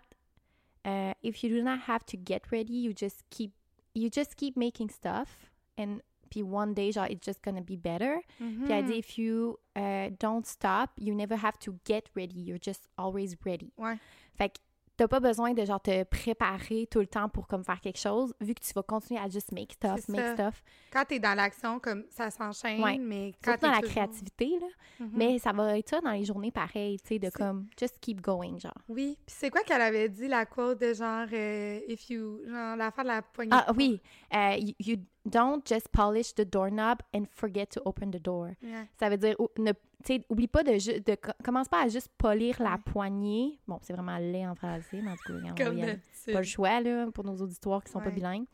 [0.88, 3.54] uh, if you do not have to get ready, you just keep
[3.94, 8.20] you just keep making stuff and puis one day genre it's just gonna be better.
[8.38, 8.92] Puis elle Mhm.
[8.92, 13.36] dit if you uh, don't stop, you never have to get ready, you're just always
[13.46, 13.72] ready.
[13.78, 13.98] Ouais.
[14.38, 14.56] Fait que
[14.98, 18.34] t'as pas besoin de genre te préparer tout le temps pour comme faire quelque chose,
[18.40, 20.34] vu que tu vas continuer à just make stuff, make ça.
[20.36, 20.64] stuff.
[20.92, 22.98] Quand t'es dans l'action, comme ça s'enchaîne, Ouais.
[22.98, 24.68] mais quand Surtout dans la toujours- créativité, là.
[25.02, 25.10] Mhm.
[25.14, 28.22] Mais ça va être ça dans les journées pareilles, tu sais, de comme just keep
[28.22, 28.72] going, genre.
[28.88, 29.18] Oui.
[29.26, 33.04] Puis c'est quoi qu'elle avait dit, la quote de genre, euh, if you, genre, l'affaire
[33.04, 33.52] de la poignée.
[33.54, 34.00] Ah oui,
[34.34, 38.52] euh, you, you don't just polish the doorknob and forget to open the door.
[38.64, 38.88] Ouais.
[39.00, 39.72] Ça veut dire, ne,
[40.30, 43.60] oublie pas de, de co- commence pas à juste polir la poignée.
[43.68, 46.34] Bon, c'est vraiment laid en français, mais en tout cas, on d'habitude.
[46.34, 48.46] pas le choix là, pour nos auditoires qui sont pas bilingues.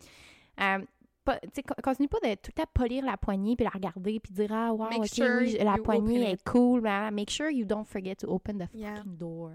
[0.62, 0.80] Euh,
[1.24, 1.40] pas-
[1.84, 4.90] continue pas de tout temps polir la poignée puis la regarder puis dire ah wow
[4.90, 6.82] Make ok sure oui, je- la poignée est cool
[7.12, 8.96] make sure you don't forget to open the Yeah.
[8.96, 9.52] fucking door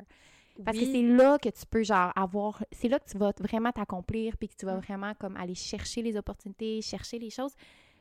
[0.65, 3.73] parce que c'est là que tu peux genre avoir c'est là que tu vas vraiment
[3.73, 4.81] t'accomplir puis que tu vas Mm.
[4.81, 7.53] vraiment comme aller chercher les opportunités chercher les choses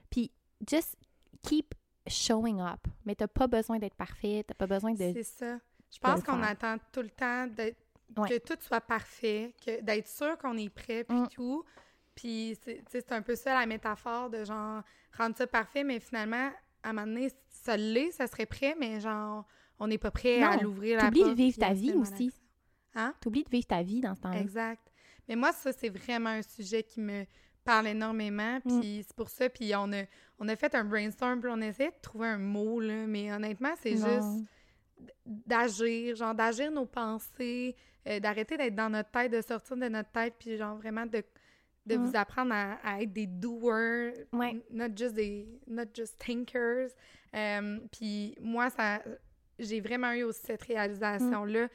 [0.09, 0.31] puis
[0.69, 0.95] just
[1.43, 1.73] keep
[2.07, 5.57] showing up mais t'as pas besoin d'être parfait t'as pas besoin de C'est ça.
[5.91, 7.77] Je pense qu'on attend tout le temps d'être-
[8.17, 8.29] Ouais.
[8.29, 11.27] que tout soit parfait, que d'être sûr qu'on est prêt, puis Mm.
[11.29, 11.63] tout.
[12.13, 12.55] Puis
[12.87, 14.83] c'est un peu ça la métaphore de genre
[15.17, 16.51] rendre ça parfait, mais finalement,
[16.83, 19.45] à un moment donné, ça l'est, ça serait prêt, mais genre,
[19.79, 22.31] on n'est pas prêt à Non, l'ouvrir la t'oublies de vivre ta à vie aussi.
[22.95, 23.13] Hein?
[23.21, 24.81] t'oublies de vivre ta vie dans ce temps-là Exact.
[25.27, 27.25] Mais moi, ça, c'est vraiment un sujet qui me
[27.63, 28.59] parle énormément.
[28.63, 28.79] Mm.
[28.79, 29.49] Puis c'est pour ça.
[29.49, 30.03] Puis on a,
[30.39, 33.05] on a fait un brainstorm, puis on essaie de trouver un mot, là.
[33.07, 34.45] Mais honnêtement, c'est juste
[35.25, 37.75] d'agir, genre d'agir nos pensées,
[38.07, 41.23] euh, d'arrêter d'être dans notre tête, de sortir de notre tête, puis genre vraiment de,
[41.85, 42.05] de Mm.
[42.05, 44.61] vous apprendre à, à être des doers, Ouais.
[44.71, 46.89] not just des, not just thinkers.
[47.35, 49.01] Euh, puis moi, ça,
[49.59, 51.67] j'ai vraiment eu aussi cette réalisation-là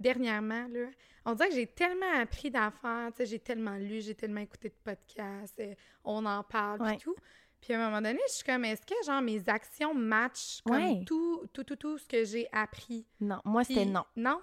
[0.00, 0.86] dernièrement, là.
[1.24, 5.62] On dirait que j'ai tellement appris d'affaires, j'ai tellement lu, j'ai tellement écouté de podcasts,
[6.04, 6.96] on en parle, Ouais.
[6.96, 7.14] tout.
[7.60, 10.76] Puis à un moment donné, je suis comme, est-ce que, genre, mes actions matchent comme
[10.76, 11.04] Ouais.
[11.04, 13.04] tout, tout, tout, tout ce que j'ai appris?
[13.20, 14.40] non moi c'était non Non.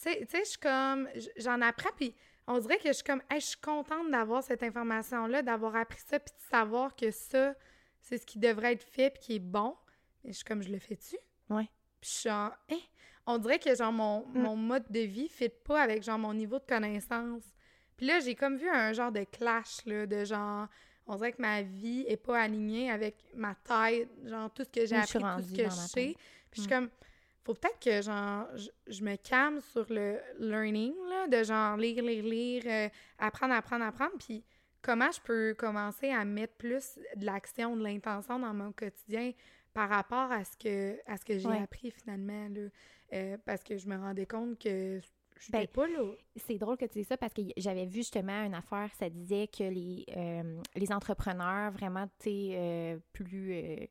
[0.00, 2.14] Tu sais, je suis comme, j'en apprends, puis
[2.46, 6.00] on dirait que je suis comme, Hey, je suis contente d'avoir cette information-là, d'avoir appris
[6.06, 7.54] ça, puis de savoir que ça,
[8.00, 9.74] c'est ce qui devrait être fait, puis qui est bon.
[10.22, 11.16] Mais je suis comme, je le fais-tu?
[11.50, 11.68] Ouais.
[12.00, 12.78] Puis je suis genre, Hein?
[13.30, 14.40] On dirait que, genre, mon, Mm.
[14.42, 17.44] mon mode de vie ne fit pas avec, genre, mon niveau de connaissance.
[17.96, 20.66] Puis là, j'ai comme vu un genre de clash, là, de genre,
[21.06, 24.86] on dirait que ma vie est pas alignée avec ma tête, genre, tout ce que
[24.86, 26.14] j'ai appris, tout ce que je sais.
[26.50, 26.72] Puis je suis Mm.
[26.74, 26.90] comme,
[27.44, 32.02] faut peut-être que genre je, je me calme sur le learning là, de genre lire
[32.04, 32.88] lire lire euh,
[33.18, 34.44] apprendre apprendre apprendre puis
[34.82, 39.32] comment je peux commencer à mettre plus de l'action de l'intention dans mon quotidien
[39.72, 41.62] par rapport à ce que à ce que j'ai Ouais.
[41.62, 42.68] appris finalement là
[43.12, 45.00] Euh, parce que je me rendais compte que
[45.40, 47.98] je Ben, n'étais pas là C'est drôle que tu dises ça parce que j'avais vu
[47.98, 53.86] justement une affaire, ça disait que les, euh, les entrepreneurs vraiment, tu euh, plus, euh,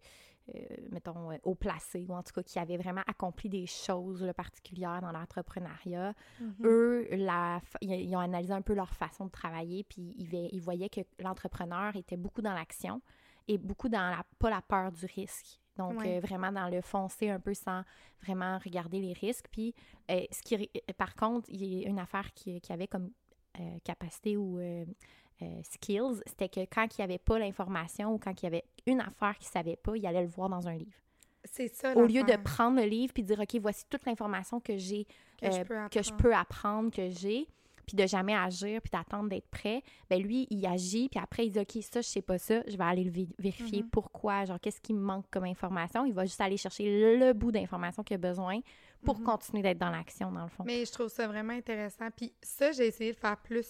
[0.91, 5.01] mettons, haut placés, ou en tout cas qui avaient vraiment accompli des choses là, particulières
[5.01, 6.55] dans l'entrepreneuriat, Mhm.
[6.65, 10.89] eux, la, ils ont analysé un peu leur façon de travailler, puis ils, ils voyaient
[10.89, 13.01] que l'entrepreneur était beaucoup dans l'action
[13.47, 15.59] et beaucoup dans la, pas la peur du risque.
[15.77, 16.17] Donc, Ouais.
[16.17, 17.83] euh, vraiment dans le foncer un peu sans
[18.23, 19.47] vraiment regarder les risques.
[19.51, 19.73] Puis,
[20.11, 23.11] euh, ce qui, par contre, il y a une affaire qui, qui avait comme
[23.59, 24.85] euh, capacité ou euh,
[25.41, 28.65] euh, skills, c'était que quand il n'y avait pas l'information ou quand il y avait
[28.85, 30.97] une affaire qu'il ne savait pas, il allait le voir dans un livre.
[31.43, 31.95] C'est ça.
[31.95, 35.05] Au lieu de prendre le livre puis de dire, OK, voici toute l'information que j'ai,
[35.39, 35.51] que, euh,
[36.01, 37.47] je peux apprendre, que j'ai,
[37.87, 41.51] puis de jamais agir, puis d'attendre d'être prêt, ben lui, il agit, puis après, il
[41.51, 43.89] dit, OK, ça, je sais pas ça, je vais aller le vé- vérifier Mhm.
[43.89, 46.05] pourquoi, genre, qu'est-ce qui me manque comme information.
[46.05, 48.59] Il va juste aller chercher le bout d'information qu'il a besoin
[49.03, 49.25] pour Mhm.
[49.25, 50.63] continuer d'être dans l'action, dans le fond.
[50.65, 52.09] Mais je trouve ça vraiment intéressant.
[52.15, 53.65] Puis ça, j'ai essayé de faire plus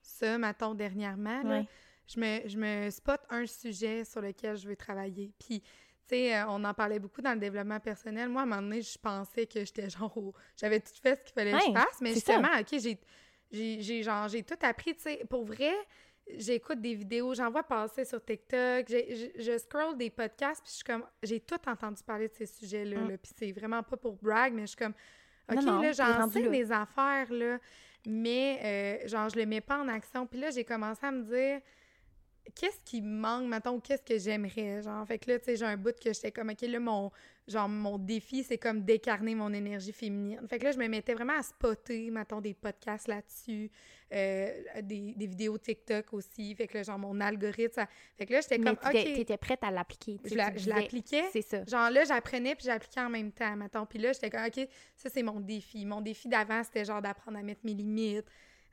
[0.00, 1.42] ça, mettons, dernièrement.
[1.42, 1.64] là.
[2.06, 5.30] Je, me, je me spot un sujet sur lequel je veux travailler.
[5.38, 5.66] Puis, tu
[6.06, 8.30] sais, euh, on en parlait beaucoup dans le développement personnel.
[8.30, 10.16] Moi, à un moment donné, je pensais que j'étais genre...
[10.56, 12.00] J'avais tout fait ce qu'il fallait que je fasse.
[12.00, 12.14] Mais ça.
[12.14, 12.98] justement, OK, j'ai...
[13.50, 15.72] J'ai, genre, j'ai tout appris, tu sais, pour vrai,
[16.36, 20.76] j'écoute des vidéos, j'en vois passer sur TikTok, je, je scroll des podcasts, puis je
[20.76, 23.08] suis comme, j'ai tout entendu parler de ces sujets-là, Mm.
[23.10, 24.94] là, puis c'est vraiment pas pour brag, mais je suis comme,
[25.50, 27.58] OK, Non, non, là, j'en sais des affaires, là,
[28.06, 31.22] mais, euh, genre, je le mets pas en action, puis là, j'ai commencé à me
[31.22, 31.60] dire,
[32.54, 35.56] qu'est-ce qui me manque, mettons, ou qu'est-ce que j'aimerais, genre, fait que là, tu sais,
[35.56, 37.10] j'ai un bout que j'étais comme, OK, là, mon,
[37.46, 40.40] genre, mon défi, c'est comme décarner mon énergie féminine.
[40.48, 43.70] Fait que là, je me mettais vraiment à spotter, mettons, des podcasts là-dessus,
[44.12, 44.50] euh,
[44.82, 47.88] des, des vidéos TikTok aussi, fait que là, genre, mon algorithme, ça...
[48.16, 50.18] fait que là, j'étais comme, tu OK, étais prête à l'appliquer.
[50.22, 51.64] tu je la- l'appliquais, C'est ça.
[51.64, 53.86] Genre là, j'apprenais puis j'appliquais en même temps, mettons.
[53.86, 55.84] Puis là, j'étais comme, OK, ça, c'est mon défi.
[55.84, 58.26] Mon défi d'avant, c'était genre d'apprendre à mettre mes limites.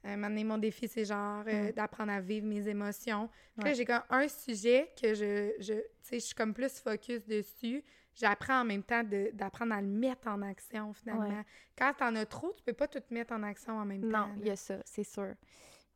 [0.05, 1.71] Euh, maintenant, mon défi, c'est genre euh, Mm.
[1.71, 3.29] d'apprendre à vivre mes émotions.
[3.57, 5.73] Puis là, j'ai comme un sujet que je, je
[6.11, 7.83] je suis comme plus focus dessus.
[8.13, 11.27] J'apprends en même temps de- d'apprendre à le mettre en action, finalement.
[11.39, 11.45] Ouais.
[11.77, 14.27] Quand t'en as trop, tu peux pas tout mettre en action en même temps.
[14.27, 15.33] Non, il y a ça, c'est sûr.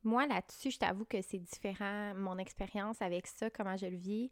[0.04, 2.14] Moi, là-dessus, je t'avoue que c'est différent.
[2.16, 4.32] Mon expérience avec ça, comment je le vis,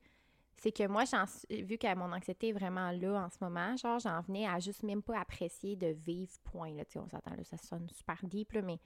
[0.58, 1.04] c'est que moi,
[1.52, 4.82] vu que mon anxiété est vraiment là en ce moment, genre, j'en venais à juste
[4.84, 6.74] même pas apprécier de vivre, point.
[6.74, 8.80] Là, on s'entend, là, ça sonne super deep, là, mais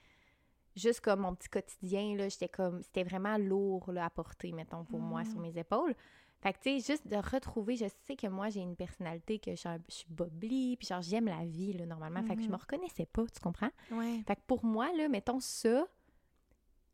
[0.75, 4.83] juste comme mon petit quotidien, là, j'étais comme, c'était vraiment lourd là, à porter, mettons,
[4.85, 5.41] pour moi, sur Mm.
[5.43, 5.95] mes épaules.
[6.41, 9.51] Fait que, tu sais, juste de retrouver, je sais que moi, j'ai une personnalité que
[9.51, 12.23] je suis un- je suis bobli, puis genre, j'aime la vie, là, normalement.
[12.23, 12.53] Fait que je Mhm.
[12.53, 13.69] me reconnaissais pas, tu comprends?
[13.91, 14.23] Ouais.
[14.25, 15.85] Fait que pour moi, là, mettons ça,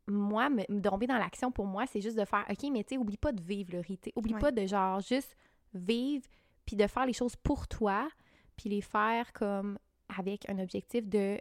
[0.06, 2.94] moi, me, me tomber dans l'action, pour moi, c'est juste de faire, OK, mais tu
[2.94, 4.40] sais, oublie pas de vivre, le sais, Oublie Ouais.
[4.40, 5.36] pas de, genre, juste
[5.74, 6.26] vivre,
[6.64, 8.08] puis de faire les choses pour toi,
[8.56, 9.78] puis les faire comme
[10.16, 11.38] avec un objectif de,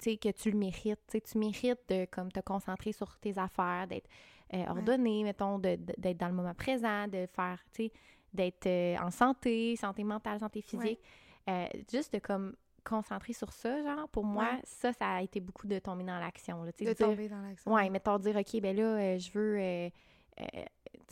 [0.00, 1.16] que tu le mérites.
[1.30, 4.08] Tu mérites de, comme, te concentrer sur tes affaires, d'être
[4.54, 7.92] euh, ordonné, mettons, de- de- d'être dans le moment présent, de faire, tu sais,
[8.32, 11.00] d'être euh, en santé, santé mentale, santé physique.
[11.48, 14.60] Euh, juste de, comme, concentrer sur ça, genre, pour moi, Ouais.
[14.64, 16.64] ça, ça a été beaucoup de tomber dans l'action.
[16.64, 17.72] De dire- tomber dans l'action.
[17.72, 19.90] Ouais, mettons dire, OK, ben là, je veux,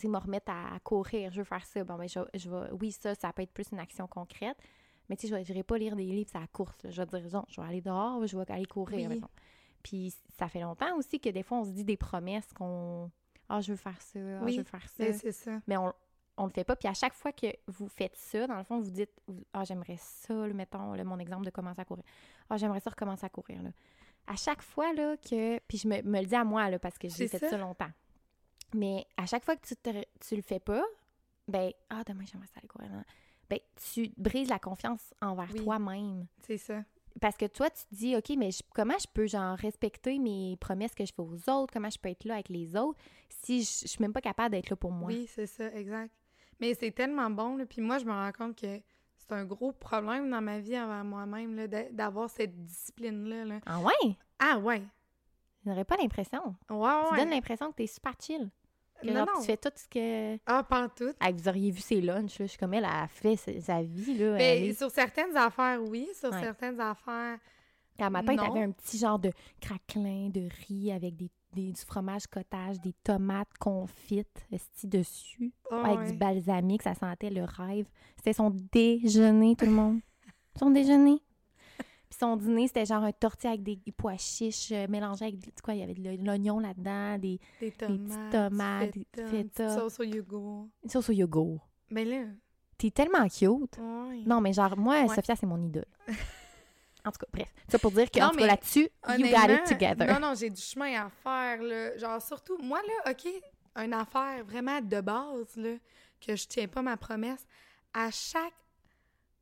[0.00, 1.84] tu me remettre à, à courir, je veux faire ça.
[1.84, 4.56] Bon, ben, je, je vais, oui, ça, ça peut être plus une action concrète,
[5.08, 6.82] mais tu sais, je n'irai pas lire des livres à la course.
[6.82, 6.90] là.
[6.90, 9.22] Je vais dire, non, je vais aller dehors, je vais aller courir, Oui.
[9.82, 13.10] Puis ça fait longtemps aussi que des fois, on se dit des promesses qu'on,
[13.48, 15.04] ah, je veux faire ça, ah, Oui, je veux faire ça.
[15.04, 15.60] Mais c'est ça.
[15.66, 15.92] Mais on
[16.38, 16.76] on le fait pas.
[16.76, 19.10] Puis à chaque fois que vous faites ça, dans le fond, vous dites
[19.52, 22.04] Ah, j'aimerais ça, là, mettons, là, mon exemple de commencer à courir.
[22.48, 23.62] Ah, j'aimerais ça recommencer à courir.
[23.62, 23.70] Là.
[24.26, 25.58] À chaque fois là, que.
[25.60, 27.50] Puis je me, me le dis à moi, là, parce que j'ai fait ça.
[27.50, 27.58] ça.
[27.58, 27.90] longtemps.
[28.74, 29.90] Mais à chaque fois que tu, te,
[30.20, 30.84] tu le fais pas,
[31.48, 32.90] ben, ah, demain, j'aimerais ça aller courir.
[32.90, 33.02] non.
[33.50, 33.58] Ben,
[33.92, 35.64] tu brises la confiance envers Oui.
[35.64, 36.26] toi-même.
[36.46, 36.82] C'est ça.
[37.20, 40.56] Parce que toi, tu te dis, OK, mais je- comment je peux, genre, respecter mes
[40.60, 41.72] promesses que je fais aux autres?
[41.72, 44.50] Comment je peux être là avec les autres si je, je suis même pas capable
[44.52, 45.08] d'être là pour moi?
[45.08, 46.12] Oui, c'est ça, exact.
[46.60, 47.66] Mais c'est tellement bon, là.
[47.66, 48.80] Puis moi, je me rends compte que
[49.16, 53.44] c'est un gros problème dans ma vie envers moi-même, là, d'avoir cette discipline-là.
[53.44, 53.60] là.
[53.66, 54.16] Ah ouais?
[54.38, 54.82] Ah ouais!
[55.64, 56.54] Je n'aurais pas l'impression.
[56.70, 57.08] Ouais, ouais.
[57.10, 58.48] Tu donnes l'impression que t'es super chill.
[59.00, 59.40] Que Non, genre, non.
[59.40, 60.38] tu fais tout ce que.
[60.46, 61.12] Ah, pas tout.
[61.20, 62.46] Ah, vous auriez vu ses lunchs, là.
[62.46, 64.32] Je suis comme elle, elle a fait sa, sa vie, là.
[64.32, 66.08] Mais elle est- sur certaines affaires, oui.
[66.18, 66.40] Sur Ouais.
[66.40, 67.38] certaines affaires,
[67.98, 68.46] À matin, non.
[68.46, 69.30] t'avais un petit genre de
[69.60, 74.46] craquelin de riz avec des, des- du fromage cottage, des tomates confites,
[74.84, 76.12] dessus, ah avec ouais.
[76.12, 77.86] du balsamique, ça sentait le rêve.
[78.16, 80.00] C'était son déjeuner, tout le monde.
[80.58, 81.22] Son déjeuner.
[82.10, 85.50] Puis son dîner, c'était genre un tortilla avec des pois chiches euh, mélangés avec, du-
[85.62, 87.76] quoi, il y avait de l'o- l'oignon là-dedans, des des petites
[88.08, 90.68] tomates, tomates, du des feta, une sauce au yogourt.
[90.84, 91.68] une sauce au yogourt.
[91.90, 92.24] Mais là,
[92.78, 93.76] T'es tellement cute.
[93.78, 94.22] ouais.
[94.24, 95.14] Non, mais genre, moi, Ouais.
[95.14, 95.84] Sophia, c'est mon idole.
[97.04, 97.52] en tout cas, bref.
[97.68, 100.06] Ça pour dire que, Non, en tout cas, mais là-dessus, you got it together.
[100.06, 101.96] Non, non, j'ai du chemin à faire, là.
[101.98, 103.26] Genre, surtout, moi, là, OK,
[103.84, 105.74] une affaire vraiment de base, là,
[106.24, 107.46] que je tiens pas ma promesse,
[107.92, 108.54] à chaque,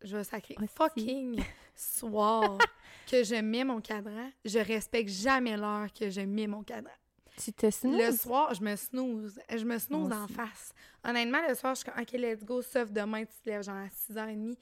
[0.03, 0.69] je vais sacrer, Hostie.
[0.75, 1.43] fucking
[1.77, 2.59] soir
[3.11, 6.91] que je mets mon cadran, je respecte jamais l'heure que je mets mon cadran.
[7.37, 8.21] Tu te Le snooze?
[8.21, 9.39] soir, je me snooze.
[9.55, 10.73] Je me snooze en face.
[11.05, 13.77] Honnêtement, le soir, je suis comme, OK, let's go, sauf demain, tu te lèves genre
[13.77, 14.57] à 6h30.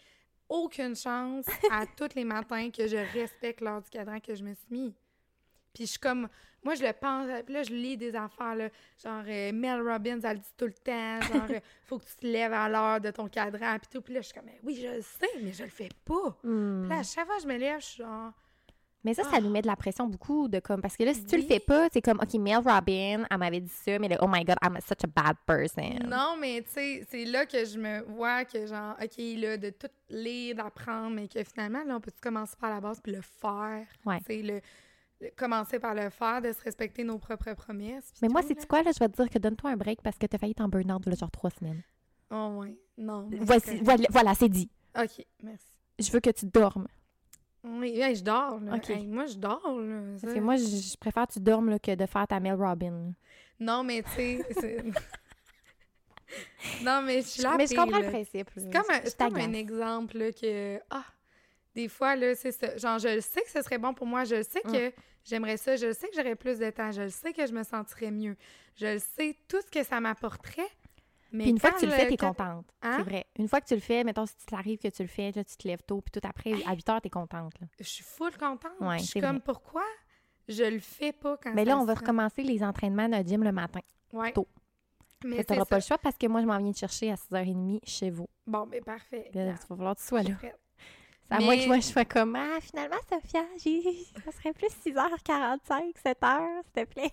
[0.49, 4.53] Aucune chance à tous les matins que je respecte l'heure du cadran que je me
[4.55, 4.95] suis mis.
[5.75, 6.29] Puis je suis comme,
[6.63, 8.69] moi, je le pense, puis là, je lis des affaires, là,
[9.03, 12.17] genre, euh, Mel Robbins, elle le dit tout le temps, genre, euh, faut que tu
[12.17, 14.01] te lèves à l'heure de ton cadran, puis tout.
[14.01, 16.39] Puis là, je suis comme, Mais oui, je le sais, mais je le fais pas.
[16.43, 16.83] Hmm.
[16.83, 18.33] Puis là, à chaque fois que je me lève, je suis genre,
[19.07, 19.41] Mais ça, ça Ah.
[19.43, 21.61] nous met de la pression beaucoup de comme parce que là, si tu le fais
[21.61, 24.57] pas, c'est comme OK, Mel Robin, elle m'avait dit ça, mais là, oh my god,
[24.65, 25.99] I'm such a bad person.
[26.09, 29.69] Non, mais tu sais, c'est là que je me vois que, genre, OK, là, de
[29.69, 33.21] tout lire, d'apprendre, mais que finalement, là, on peut commencer par la base puis le
[33.21, 33.85] faire?
[34.07, 34.21] Ouais.
[34.21, 34.61] Tu sais, le-
[35.37, 38.13] commencer par le faire, de se respecter nos propres promesses.
[38.23, 40.27] Mais moi, c'est quoi là, je vais te dire que donne-toi un break parce que
[40.27, 41.83] t'as failli t'en burn-out genre trois semaines.
[42.31, 42.77] Oh, ouais.
[42.97, 43.29] Non.
[43.41, 44.71] Voici, voilà, voilà, c'est dit.
[44.99, 45.67] OK, merci.
[45.99, 46.87] Je veux que tu dormes.
[47.63, 48.79] Oui, hey, je dors, là.
[48.89, 50.03] Hey, moi, je dors, là.
[50.21, 52.55] Parce que moi, je, je préfère que tu dormes là, que de faire ta Mel
[52.55, 53.15] Robin.
[53.59, 54.85] Non, mais tu sais,
[56.83, 58.07] non, mais je suis là mais je comprends là.
[58.07, 58.51] le principe.
[58.57, 61.05] C'est comme, un, comme exemple là, que, ah,
[61.75, 62.77] des fois, là, c'est ça.
[62.77, 64.25] Genre, je sais que ce serait bon pour moi.
[64.25, 64.93] Je sais Mm.
[65.25, 65.77] J'aimerais ça.
[65.77, 66.93] Je le sais que j'aurais plus de temps.
[66.93, 68.37] Je le sais que je me sentirais mieux.
[68.77, 70.69] Je le sais tout ce que ça m'apporterait.
[71.33, 72.65] Mais Puis une fois que tu le fais, t'es contente.
[72.83, 72.99] Hein?
[72.99, 73.27] C'est vrai.
[73.39, 75.43] Une fois que tu le fais, mettons, si tu t'arrives que tu le fais, là,
[75.43, 77.59] tu te lèves tôt, puis tout après, à 8 heures, t'es contente.
[77.61, 77.67] Là.
[77.81, 78.71] Je suis full contente.
[78.81, 79.43] Ouais, je suis comme, vrai.
[79.45, 79.83] pourquoi
[80.47, 83.51] je le fais pas quand Mais là, on va recommencer les entraînements de gym le
[83.51, 83.81] matin.
[84.13, 84.33] Ouais.
[84.33, 84.47] tôt.
[85.25, 85.71] Mais Tu c'est n'auras ça.
[85.71, 88.29] pas le choix parce que moi, je m'en viens te chercher à 6h30 chez vous.
[88.47, 89.31] Bon, mais parfait.
[89.35, 90.35] Là, il va falloir que tu sois là.
[90.37, 90.61] prête.
[91.29, 93.45] C'est à moins que moi, je sois comme Ah, finalement, Sophia,
[94.25, 97.13] ça serait plus 6h45, 7h, s'il te plaît.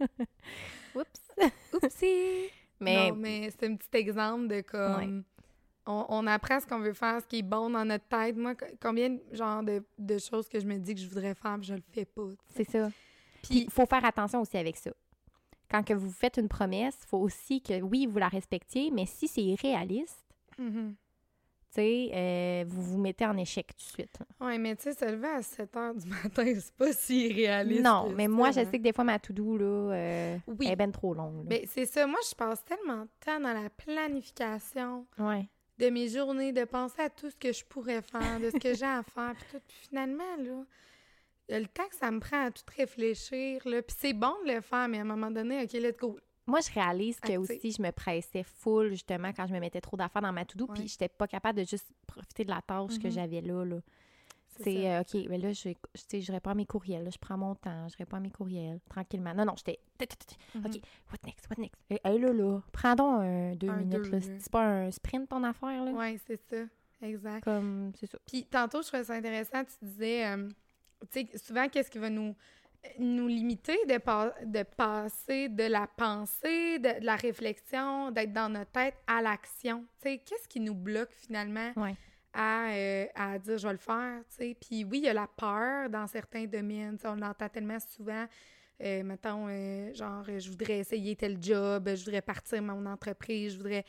[0.94, 1.52] Oups.
[1.72, 2.50] Oupsie!
[2.80, 5.24] Mais Non, mais c'est un petit exemple de comme.
[5.86, 8.36] On, on apprend ce qu'on veut faire, ce qui est bon dans notre tête.
[8.36, 11.56] Moi, co- combien genre de, de choses que je me dis que je voudrais faire,
[11.58, 12.22] puis je le fais pas.
[12.48, 12.90] c'est ça.
[13.42, 14.90] Puis, il faut faire attention aussi avec ça.
[15.70, 19.04] Quand que vous faites une promesse, il faut aussi que, oui, vous la respectiez, mais
[19.06, 20.24] si c'est irréaliste,
[20.58, 20.94] Mhm.
[20.94, 21.03] sais,
[21.78, 24.18] euh, vous vous mettez en échec tout de suite.
[24.40, 27.82] Ouais, mais tu sais, se lever à 7 h du matin, c'est pas si réaliste.
[27.82, 28.64] Non, mais ça, moi, je hein.
[28.70, 30.66] sais que des fois, ma to-do, là, euh, Oui.
[30.66, 31.38] elle est ben trop longue.
[31.38, 31.42] là.
[31.48, 35.48] Mais c'est ça, moi, je passe tellement de temps dans la planification Ouais.
[35.78, 38.74] de mes journées, de penser à tout ce que je pourrais faire, de ce que
[38.74, 39.60] j'ai à faire, puis tout.
[39.66, 40.64] Puis finalement, là,
[41.58, 43.82] le temps que ça me prend à tout réfléchir, là.
[43.82, 46.18] Puis c'est bon de le faire, mais à un moment donné, OK, let's go.
[46.46, 47.40] Moi, je réalise que Active.
[47.40, 50.66] aussi, je me pressais full, justement, quand je me mettais trop d'affaires dans ma to-do,
[50.66, 53.12] puis j'étais pas capable de juste profiter de la tâche que Mhm.
[53.12, 53.76] j'avais là, là.
[54.60, 57.36] C'est euh, OK, mais là, je, sais, je réponds à mes courriels, là, je prends
[57.36, 59.34] mon temps, je réponds à mes courriels, tranquillement.
[59.34, 59.80] Non, non, j'étais...
[60.54, 60.66] Mhm.
[60.66, 60.80] OK,
[61.10, 61.80] what next, what next?
[61.90, 64.20] Hey, hey, là, là, prends donc un deux Un minutes, deux, là.
[64.38, 65.90] C'est pas un sprint, ton affaire, là?
[65.92, 66.64] Ouais, c'est ça.
[67.02, 67.42] Exact.
[67.42, 68.18] Comme, c'est ça.
[68.26, 70.48] Puis tantôt, je trouvais ça intéressant, tu disais, euh,
[71.10, 72.36] tu sais, souvent, qu'est-ce qui va nous,
[72.98, 78.48] nous limiter de, pa- de passer de la pensée, de, de la réflexion, d'être dans
[78.48, 79.84] notre tête à l'action?
[80.02, 81.94] Qu'est-ce qui nous bloque finalement Ouais.
[82.32, 84.20] à, euh, à dire je vais le faire?
[84.38, 88.26] Puis oui, il y a la peur dans certains domaines, on l'entend tellement souvent.
[88.82, 93.58] Euh, mettons, euh, genre, je voudrais essayer tel job, je voudrais partir mon entreprise, je
[93.58, 93.84] voudrais,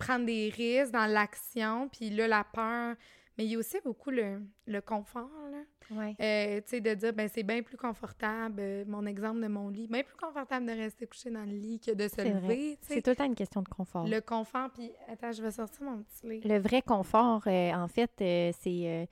[0.00, 2.96] prendre des risques dans l'action, puis là, la peur.
[3.38, 5.62] Mais il y a aussi beaucoup le, le confort, là.
[5.90, 6.16] Ouais.
[6.20, 9.68] Euh, tu sais, de dire, ben c'est bien plus confortable, euh, mon exemple de mon
[9.68, 13.02] lit, bien plus confortable de rester couché dans le lit que de se lever, C'est
[13.02, 14.06] tout le temps une question de confort.
[14.06, 16.48] Le confort, puis attends, je vais sortir mon petit livre.
[16.48, 19.08] Le vrai confort, euh, en fait, c'est.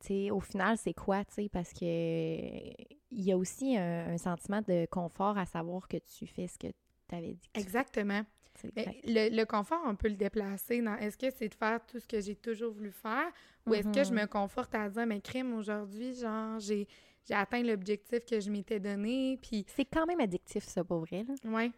[0.00, 1.84] tu sais, au final, c'est quoi, tu sais, parce que
[3.12, 6.58] il y a aussi un, un sentiment de confort à savoir que tu fais ce
[6.58, 6.68] que
[7.08, 7.50] tu avais dit.
[7.52, 8.22] que Exactement.
[8.22, 11.98] tu le, le confort, on peut le déplacer dans est-ce que c'est de faire tout
[11.98, 13.30] ce que j'ai toujours voulu faire
[13.66, 16.86] ou est-ce que je me conforte à dire, mais crime, aujourd'hui, genre, j'ai
[17.28, 21.24] j'ai atteint l'objectif que je m'étais donné, puis C'est quand même addictif, ça, pour vrai.
[21.28, 21.34] Là.
[21.50, 21.70] ouais,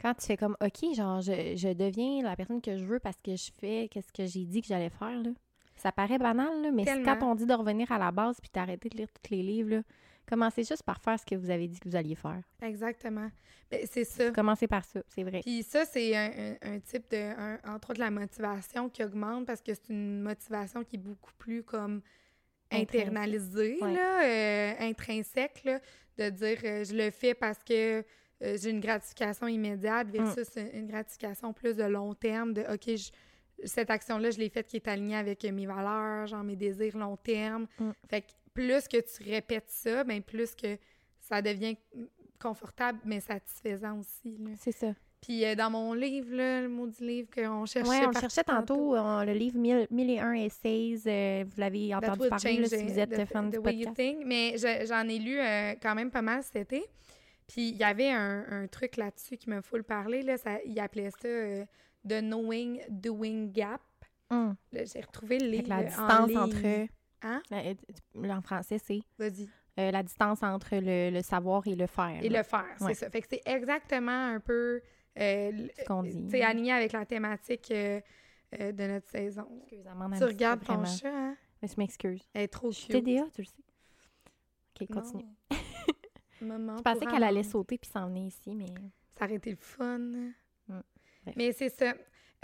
[0.00, 3.20] Quand tu fais comme, OK, genre, je, je deviens la personne que je veux parce
[3.22, 5.30] que je fais qu'est-ce que j'ai dit que j'allais faire, là.
[5.76, 8.88] Ça paraît banal, là, mais quand on dit de revenir à la base puis d'arrêter
[8.88, 9.82] de lire tous les livres, là,
[10.28, 12.40] commencez juste par faire ce que vous avez dit que vous alliez faire.
[12.62, 13.30] exactement.
[13.70, 14.30] Ben, c'est ça.
[14.30, 15.40] Commencez par ça, c'est vrai.
[15.40, 16.30] Puis ça, c'est un,
[16.62, 20.20] un- un type de, un- entre autres, la motivation qui augmente parce que c'est une
[20.20, 22.02] motivation qui est beaucoup plus comme
[22.70, 23.94] internalisée, Ouais.
[23.94, 25.80] là, euh, intrinsèque, là,
[26.18, 28.04] de dire euh, je le fais parce que
[28.42, 32.96] euh, j'ai une gratification immédiate versus une, une gratification plus de long terme, de OK,
[32.96, 33.10] je-
[33.66, 37.16] cette action-là, je l'ai faite qui est alignée avec mes valeurs, genre mes désirs long
[37.16, 37.66] terme.
[37.78, 37.90] Mm.
[38.08, 40.78] Fait que plus que tu répètes ça, ben plus que
[41.20, 41.76] ça devient
[42.40, 44.38] confortable, mais satisfaisant aussi.
[44.58, 44.94] C'est ça.
[45.20, 47.88] Puis euh, dans mon livre, là, le maudit livre qu'on cherchait.
[47.90, 51.00] Oui, on le cherchait tantôt, euh, le livre 1000 1001 Essays.
[51.06, 53.92] euh, vous l'avez entendu parler là, si vous êtes the- fan the du way you
[53.94, 54.18] think.
[54.26, 56.84] Mais je- j'en ai lu euh, quand même pas mal cet été.
[57.46, 60.22] Puis il y avait un, un truc là-dessus qui me faut le parler.
[60.22, 61.28] Là, ça, il appelait ça
[62.06, 63.80] The Knowing Doing Gap.
[64.30, 64.54] Hum.
[64.72, 66.86] J'ai retrouvé le livre que la distance entre...
[67.24, 67.42] Hein?
[67.52, 69.48] euh, en français, c'est Vas-y.
[69.80, 72.22] euh, la distance entre le, le savoir et le faire.
[72.22, 72.38] Et là.
[72.40, 72.94] le faire, c'est Ouais.
[72.94, 73.10] ça.
[73.10, 74.80] Fait que c'est exactement un peu
[75.18, 76.26] euh, Ce qu'on dit.
[76.30, 78.00] C'est aligné avec la thématique euh,
[78.52, 79.48] de notre saison.
[79.62, 80.86] Excuse, Amanda, Tu regardes ton vraiment.
[80.96, 81.36] chat, hein?
[81.62, 82.22] Mais je m'excuse.
[82.34, 82.88] Elle est trop cute.
[82.88, 83.54] TDA, tu le sais.
[84.80, 85.24] OK, continue.
[86.40, 88.66] Maman Je pensais qu'elle allait sauter puis s'en venir ici, mais...
[89.18, 89.98] Ça aurait été le fun.
[90.68, 90.82] Bref.
[91.36, 91.94] Mais c'est ça.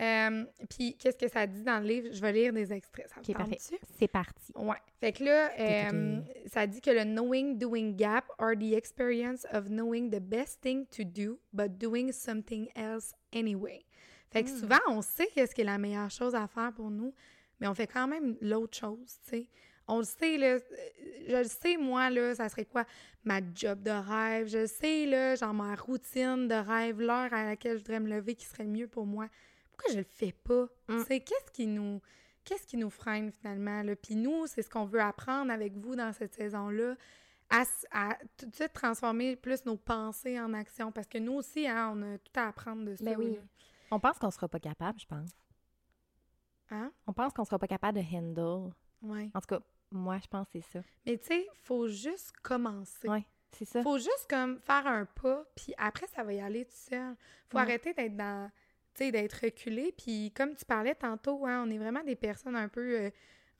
[0.01, 2.09] Euh, Puis, qu'est-ce que ça dit dans le livre?
[2.13, 3.09] Je vais lire des extraits.
[3.09, 3.59] Ça vous OK, parfait.
[3.99, 4.53] C'est parti.
[4.57, 4.77] Ouais.
[4.99, 9.69] Fait que là, euh, ça dit que le knowing doing gap are the experience of
[9.69, 13.85] knowing the best thing to do, but doing something else anyway.
[14.31, 14.57] Fait que Hmm.
[14.61, 17.13] souvent, on sait qu'est-ce qui est la meilleure chose à faire pour nous,
[17.61, 19.47] mais on fait quand même l'autre chose, tu sais.
[19.89, 20.61] On le sait, là, euh,
[21.29, 22.85] je le sais, moi, là, ça serait quoi?
[23.25, 24.47] Ma job de rêve.
[24.47, 28.09] Je le sais, là, genre ma routine de rêve, l'heure à laquelle je voudrais me
[28.09, 29.29] lever qui serait le mieux pour moi.
[29.81, 30.67] Pourquoi je le fais pas?
[30.89, 31.05] Mm.
[31.05, 32.01] Sais, qu'est-ce qui nous
[32.45, 33.83] qu'est-ce qui nous freine finalement?
[33.83, 33.95] Là?
[33.97, 36.97] Puis nous, c'est ce qu'on veut apprendre avec vous dans cette saison-là,
[37.51, 37.65] à,
[38.37, 40.91] tout de suite transformer plus nos pensées en action.
[40.93, 43.05] Parce que nous aussi, hein, on a tout à apprendre de ça.
[43.05, 43.35] Ben oui.
[43.35, 43.41] là.
[43.91, 45.31] On pense qu'on sera pas capable, je pense.
[46.71, 46.93] Hein?
[47.07, 48.73] On pense qu'on sera pas capable de handle.
[49.03, 49.31] Ouais.
[49.35, 49.61] En tout cas,
[49.91, 50.85] moi, je pense que c'est ça.
[51.07, 53.09] Mais tu sais, faut juste commencer.
[53.09, 53.83] Ouais, c'est ça.
[53.83, 57.17] Faut juste comme faire un pas, puis après, ça va y aller tout seul.
[57.49, 57.63] Faut Ouais.
[57.65, 58.49] arrêter d'être dans,
[59.05, 59.93] sais, d'être reculé.
[59.97, 63.11] Puis comme tu parlais tantôt, hein, on est vraiment des personnes un peu, euh,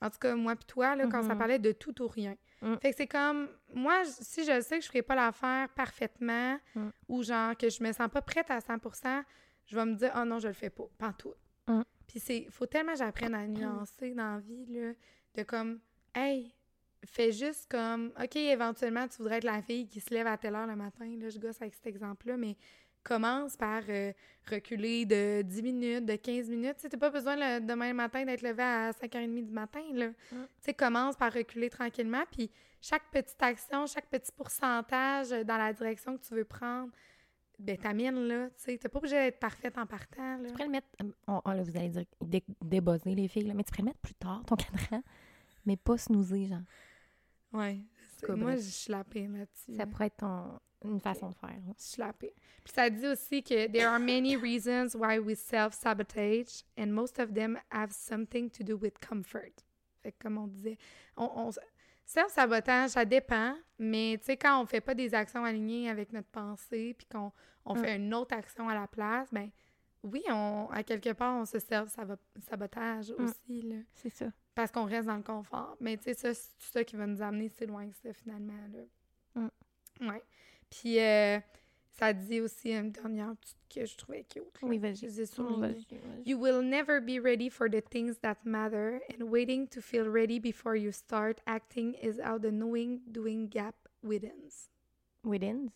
[0.01, 1.37] en tout cas, moi puis toi, là, quand ça Mhm.
[1.37, 2.35] parlait de tout ou rien.
[2.61, 2.75] Mm.
[2.81, 6.89] Fait que c'est comme, moi, si je sais que je ferai pas l'affaire parfaitement, Mm.
[7.09, 9.23] ou genre que je me sens pas prête à 100%
[9.67, 10.87] je vais me dire, oh non, je le fais pas,
[11.17, 11.33] tout.
[11.67, 11.81] Mm.
[12.07, 14.91] Puis c'est, faut tellement que j'apprenne à nuancer dans la vie, là,
[15.35, 15.79] de comme,
[16.15, 16.53] hey,
[17.05, 20.55] fais juste comme, OK, éventuellement, tu voudrais être la fille qui se lève à telle
[20.55, 21.05] heure le matin.
[21.19, 22.57] Là, je gosse avec cet exemple-là, mais
[23.03, 24.11] commence par euh,
[24.49, 26.77] reculer de 10 minutes, de 15 minutes.
[26.81, 30.07] Tu t'as pas besoin le, demain matin d'être levé à 5h30 du matin, là.
[30.29, 32.49] Tu sais, commence par reculer tranquillement, puis
[32.81, 36.91] chaque petite action, chaque petit pourcentage dans la direction que tu veux prendre,
[37.59, 38.47] ben t'amènes, là.
[38.49, 40.45] Tu sais, t'es pas obligé d'être parfaite en partant, là.
[40.47, 40.87] Tu pourrais le mettre...
[41.03, 43.83] euh, on- on- là, vous allez dire dé débosser, les filles, là, mais tu pourrais
[43.83, 45.03] le mettre plus tard, ton cadran,
[45.65, 46.61] mais pas snoozer, genre.
[47.53, 47.79] Ouais.
[48.25, 48.63] Quoi, Moi, bref.
[48.65, 49.73] je suis la paix là-dessus.
[49.75, 51.49] Ça pourrait être ton- une façon de faire.
[51.49, 51.73] là.
[51.77, 52.33] Je suis la paix.
[52.63, 57.33] Puis ça dit aussi que there are many reasons why we self-sabotage and most of
[57.33, 59.51] them have something to do with comfort.
[60.01, 60.77] Fait que comme on disait,
[61.17, 61.51] on, on-
[62.05, 66.29] self-sabotage, ça dépend, mais tu sais, quand on fait pas des actions alignées avec notre
[66.29, 67.31] pensée puis qu'on
[67.65, 67.79] on Mm.
[67.83, 69.49] fait une autre action à la place, ben
[70.03, 73.23] oui, on, à quelque part, on se self-sabotage Mm.
[73.23, 74.31] aussi, là, C'est ça.
[74.55, 75.75] parce qu'on reste dans le confort.
[75.79, 78.13] Mais tu sais, ça, c'est tout ça qui va nous amener si loin que ça,
[78.13, 79.49] finalement, là.
[80.01, 80.07] Mm.
[80.09, 80.23] Ouais.
[80.69, 81.39] Puis, euh,
[81.99, 84.43] ça dit aussi une dernière petite que je trouvais cute.
[84.61, 84.67] là.
[84.67, 85.07] Oui, vas-y.
[86.25, 90.39] You will never be ready for the things that matter, and waiting to feel ready
[90.39, 94.69] before you start acting is how the knowing doing gap widens.
[95.23, 95.69] Widens?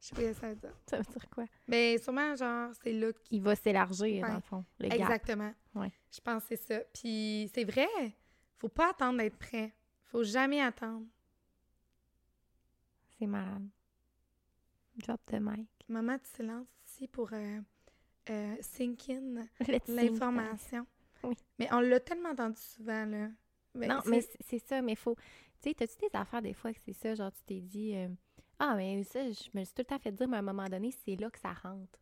[0.00, 0.74] Je sais pas ce que ça veut dire.
[0.86, 1.44] Ça veut dire quoi?
[1.66, 4.28] Mais sûrement, genre, c'est là que- Il va s'élargir, Ouais.
[4.28, 5.00] dans le fond, le gap.
[5.00, 5.52] Exactement.
[5.74, 5.92] Ouais.
[6.12, 6.80] Je pense que c'est ça.
[6.94, 7.88] Puis, c'est vrai,
[8.56, 9.74] faut pas attendre d'être prêt.
[10.06, 11.04] Faut jamais attendre.
[13.18, 13.68] C'est malade.
[14.96, 15.68] Drop the mic.
[15.88, 17.60] Moment de silence ici pour euh,
[18.30, 19.46] euh, sink in
[19.88, 20.86] l'information.
[21.24, 21.34] Oui.
[21.58, 23.28] Mais on l'a tellement entendu souvent, là.
[23.74, 25.14] Ben, non, mais c'est c'est ça, mais faut.
[25.60, 28.08] Tu sais, t'as-tu des affaires des fois que c'est ça, genre tu t'es dit euh,
[28.58, 30.42] Ah, mais ça, je me le suis tout le temps fait dire, mais à un
[30.42, 31.98] moment donné, c'est là que ça rentre.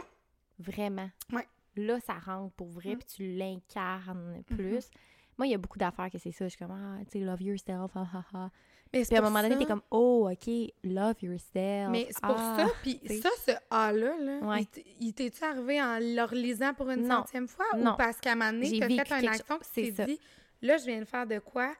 [0.59, 1.11] Vraiment.
[1.33, 1.47] Ouais.
[1.77, 2.99] Là, ça rentre pour vrai, Mm.
[2.99, 4.89] puis tu l'incarnes plus.
[5.37, 6.47] Moi, il y a beaucoup d'affaires que c'est ça.
[6.47, 8.51] Je suis comme, ah, tu sais, love yourself, ah, ah, ah.
[8.91, 10.47] mais c'est Puis à un moment donné, t'es comme, oh, OK,
[10.83, 11.91] love yourself.
[11.91, 12.57] Mais c'est pour ah.
[12.59, 14.63] ça, puis ça, ce A-là, là, Ouais.
[14.63, 17.17] il t- il t'es-tu arrivé en le relisant pour une Non.
[17.19, 17.67] centième fois?
[17.77, 17.93] Non.
[17.93, 20.19] Ou parce qu'à un moment donné, t'as fait une action qui t'es dit,
[20.63, 21.75] là, je viens de faire de quoi?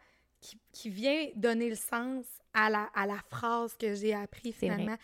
[0.47, 2.25] Qui, qui vient donner le sens
[2.55, 4.97] à la, à la phrase que j'ai appris finalement.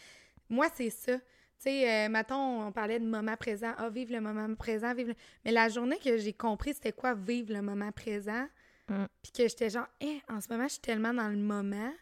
[0.49, 1.16] Moi, c'est ça.
[1.18, 1.24] Tu
[1.70, 3.72] sais, euh, mettons, on parlait de moment présent.
[3.78, 5.14] Ah, vivre le moment présent, vivre le...
[5.45, 8.47] Mais la journée que j'ai compris c'était quoi vivre le moment présent,
[8.88, 9.05] Mm.
[9.22, 11.93] puis que j'étais genre, Eh, en ce moment, je suis tellement dans le moment.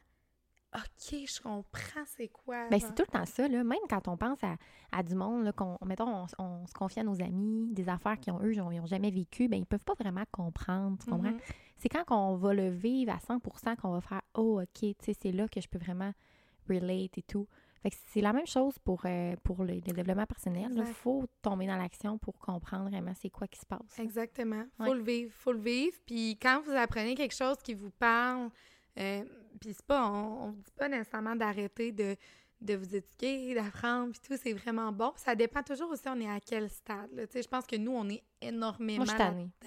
[0.75, 2.69] OK, je comprends c'est quoi.
[2.71, 3.63] Ben, c'est tout le temps ça, là.
[3.63, 4.57] Même quand on pense à,
[4.93, 8.19] à du monde, là, qu'on, mettons, on, on se confie à nos amis, des affaires
[8.19, 11.33] qu'ils ont, eux, ils ont jamais vécu, ben, ils peuvent pas vraiment comprendre, tu comprends?
[11.33, 11.41] Mhm.
[11.81, 15.15] C'est quand on va le vivre à 100% qu'on va faire «Oh, OK, tu sais,
[15.21, 16.13] c'est là que je peux vraiment
[16.69, 17.47] relate et tout.»
[17.83, 20.71] Fait que c'est la même chose pour, euh, pour le, le développement personnel.
[20.77, 23.99] Il faut tomber dans l'action pour comprendre vraiment c'est quoi qui se passe.
[23.99, 24.65] Exactement.
[24.77, 24.95] Faut Ouais.
[24.95, 25.97] le vivre, faut le vivre.
[26.05, 28.51] Puis quand vous apprenez quelque chose qui vous parle,
[28.99, 29.25] euh,
[29.59, 32.15] puis c'est pas, on, on dit pas nécessairement d'arrêter de,
[32.61, 35.13] de vous éduquer, d'apprendre, puis tout, c'est vraiment bon.
[35.17, 37.09] Ça dépend toujours aussi, on est à quel stade.
[37.35, 39.15] je pense que nous, on est énormément Moi,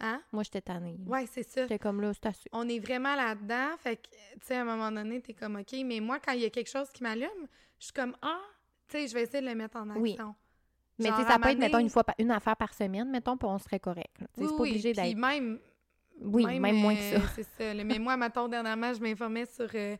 [0.00, 0.22] Hein?
[0.32, 0.96] Moi, j'étais tannée.
[1.06, 1.62] Ouais, c'est ça.
[1.62, 2.48] J'étais comme là, c'est assez.
[2.52, 3.76] On est vraiment là-dedans.
[3.78, 5.74] Fait que, tu sais, à un moment donné, t'es comme, OK.
[5.84, 7.28] Mais moi, quand il y a quelque chose qui m'allume,
[7.78, 8.40] je suis comme, ah,
[8.88, 10.00] tu sais, je vais essayer de le mettre en action.
[10.00, 10.16] Oui.
[10.98, 13.36] Mais tu sais, ça peut être, mettons, une, fois par- une affaire par semaine, mettons,
[13.36, 14.14] puis on serait correct.
[14.20, 15.16] Oui, c'est pas oui, obligé puis d'être.
[15.16, 15.58] même,
[16.20, 17.26] Oui, même, moins que euh, ça.
[17.36, 17.74] c'est ça.
[17.74, 17.84] là.
[17.84, 19.96] Mais moi, mettons, dernièrement, je m'informais sur, euh,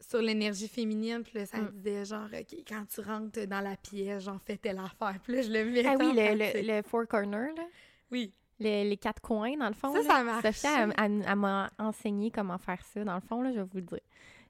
[0.00, 1.70] sur l'énergie féminine, puis là, ça Mm.
[1.72, 5.18] disait, genre, OK, quand tu rentres dans la pièce, genre, fais telle affaire.
[5.22, 7.64] Puis là, je le mets Ah oui, le, le four corner, là.
[8.10, 8.32] Oui.
[8.60, 9.92] Le- les quatre coins, dans le fond.
[9.92, 10.04] Ça, là.
[10.04, 10.44] ça marche.
[10.46, 13.64] Sophia, elle, elle- elle m'a enseigné comment faire ça, dans le fond, là, je vais
[13.64, 14.00] vous le dire.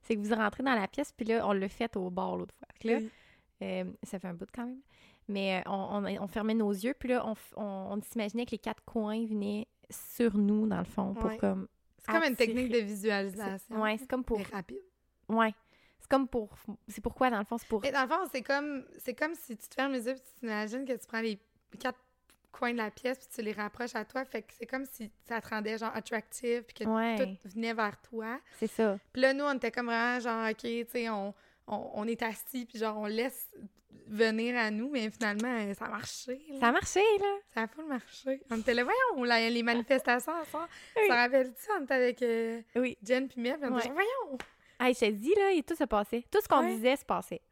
[0.03, 2.55] C'est que vous rentrez dans la pièce, puis là, on l'a fait au bar l'autre
[2.55, 2.69] fois.
[2.85, 3.11] Là, Oui.
[3.63, 4.81] euh, ça fait un bout quand même.
[5.29, 8.53] Mais euh, on, on- on fermait nos yeux, puis là, on, on- on s'imaginait que
[8.53, 11.37] les quatre coins venaient sur nous, dans le fond, pour Ouais.
[11.39, 11.69] comme...
[11.99, 13.83] C'est comme une technique de visualisation.
[13.83, 14.39] Ouais, c'est comme pour...
[14.39, 14.79] Mais rapide.
[15.29, 15.53] Ouais.
[15.99, 16.49] C'est comme pour...
[16.87, 17.85] C'est pourquoi, dans le fond, c'est pour...
[17.85, 20.23] Et dans le fond, c'est comme, c'est comme si tu te fermes les yeux puis
[20.23, 21.39] tu t'imagines que tu prends les
[21.79, 21.99] quatre
[22.53, 24.25] coins de la pièce puis tu les rapproches à toi.
[24.25, 27.75] Fait que c'est comme si ça te rendait genre attractive puis que Ouais, tout venait
[27.75, 28.41] vers toi.
[28.59, 28.99] c'est ça.
[29.13, 31.35] Puis là, nous, on était comme vraiment genre, OK, tu sais, on,
[31.67, 33.51] on, on est assis puis genre, on laisse
[34.07, 36.41] venir à nous, mais finalement, euh, ça a marché.
[36.49, 36.61] là.
[36.61, 37.37] Ça a marché, là.
[37.53, 38.41] Ça a full marché.
[38.51, 40.67] On était là, voyons, la- les manifestations à soir.
[40.97, 41.03] Oui.
[41.09, 42.97] Ça rappelle-tu, on était avec euh, Oui.
[43.03, 43.79] Jen puis Mel, puis on Ouais.
[43.81, 44.39] était genre, voyons!
[44.81, 46.25] Hey, je te dis, là, et tout se passait.
[46.31, 46.75] Tout ce qu'on Ouais.
[46.75, 47.43] disait se passait.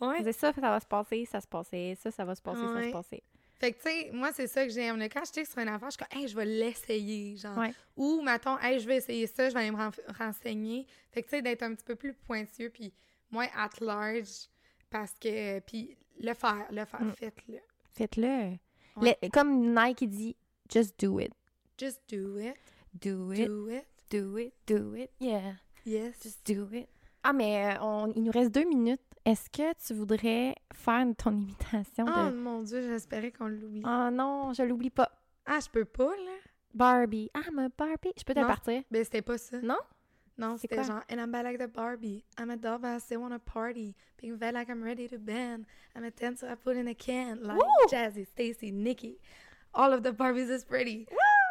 [0.00, 0.18] On Ouais.
[0.18, 2.72] disait ça, ça va se passer, ça se passait, ça, ça va se passer, ça
[2.72, 2.88] Ouais.
[2.88, 3.22] se passait.
[3.58, 4.98] Fait que, tu sais, moi, c'est ça que j'aime.
[5.08, 7.36] Quand je clique sur une affaire, je suis comme, hey, je vais l'essayer.
[7.36, 7.56] Genre.
[7.56, 7.72] Ouais.
[7.96, 10.86] Ou, mettons, hey, je vais essayer ça, je vais aller me ren- renseigner.
[11.10, 12.92] Fait que, tu sais, d'être un petit peu plus pointueux, puis
[13.30, 14.48] moins at large,
[14.90, 15.60] parce que.
[15.60, 17.12] Puis, le faire, le faire, Mm.
[17.12, 17.58] faites-le.
[17.94, 18.56] Faites-le.
[18.96, 19.18] Ouais.
[19.32, 20.36] Comme Nike dit,
[20.70, 21.32] just do it.
[21.78, 22.54] Just do it.
[22.94, 23.84] Do it, Do it.
[24.10, 25.52] do it, do it, yeah.
[25.84, 26.14] Yes.
[26.22, 26.88] Just do it.
[27.22, 29.00] Ah, mais euh, on, il nous reste deux minutes.
[29.26, 32.36] Est-ce que tu voudrais faire ton imitation Oh de...
[32.36, 33.82] mon Dieu, j'espérais qu'on l'oublie.
[33.84, 35.10] Oh non, je l'oublie pas.
[35.44, 36.36] Ah, je peux pas, là?
[36.72, 37.28] Barbie.
[37.34, 38.12] Ah, ma Barbie.
[38.16, 38.46] Je peux te Non.
[38.46, 38.82] partir?
[38.88, 39.60] Ben, c'était pas ça.
[39.60, 39.78] Non?
[40.38, 42.22] Non, c'était genre, and I'm bad like the Barbie.
[42.38, 43.96] I'm a doll, but I still wanna party.
[44.20, 45.64] Being fed like I'm ready to bend.
[45.96, 47.42] I'm a dancer I put in a can.
[47.42, 47.88] Like Woo!
[47.90, 49.18] Jazzy, Stacy, Nikki.
[49.74, 51.08] All of the Barbies is pretty.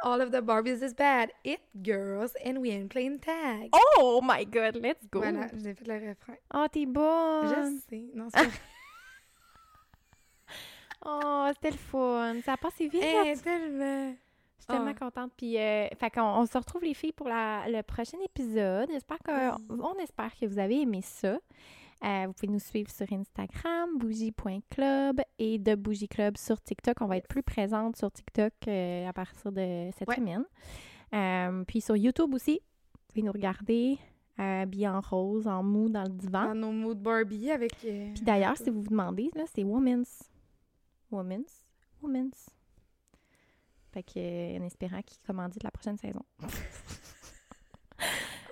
[0.08, 1.32] All of the Barbies is bad.
[1.44, 3.70] It girls, and we ain't playing tag.
[3.98, 5.20] Oh my God, let's go.
[5.22, 6.36] Voilà, j'ai fait le refrain.
[6.54, 7.48] Oh, t'es bonne.
[7.50, 8.04] Je sais.
[8.14, 8.52] Non, c'est pas
[11.06, 12.36] Oh, c'était le fun.
[12.44, 13.04] Ça a passé vite.
[13.04, 14.16] Eh, tellement.
[14.58, 15.00] Je suis tellement Ah.
[15.00, 15.32] contente.
[15.38, 18.90] Puis, euh, fait qu'on on se retrouve les filles pour la- le prochain épisode.
[18.92, 19.80] J'espère que, Oui.
[19.84, 21.38] on espère que vous avez aimé ça.
[22.04, 27.02] Euh, vous pouvez nous suivre sur Instagram, bougie.club et de Bougie Club sur TikTok.
[27.02, 30.16] On va être plus présente sur TikTok euh, à partir de cette Ouais.
[30.16, 30.46] semaine.
[31.14, 32.60] Euh, puis sur YouTube aussi,
[32.94, 33.98] vous pouvez nous regarder
[34.38, 36.48] habillés en rose, en mou dans le divan.
[36.48, 37.74] Dans nos moods Barbie avec.
[37.78, 40.24] Puis d'ailleurs, si vous vous demandez, là, c'est Women's.
[41.10, 41.64] Women's?
[42.02, 42.50] Women's.
[43.94, 46.24] Fait que, en espérant qu'ils commandent la prochaine saison.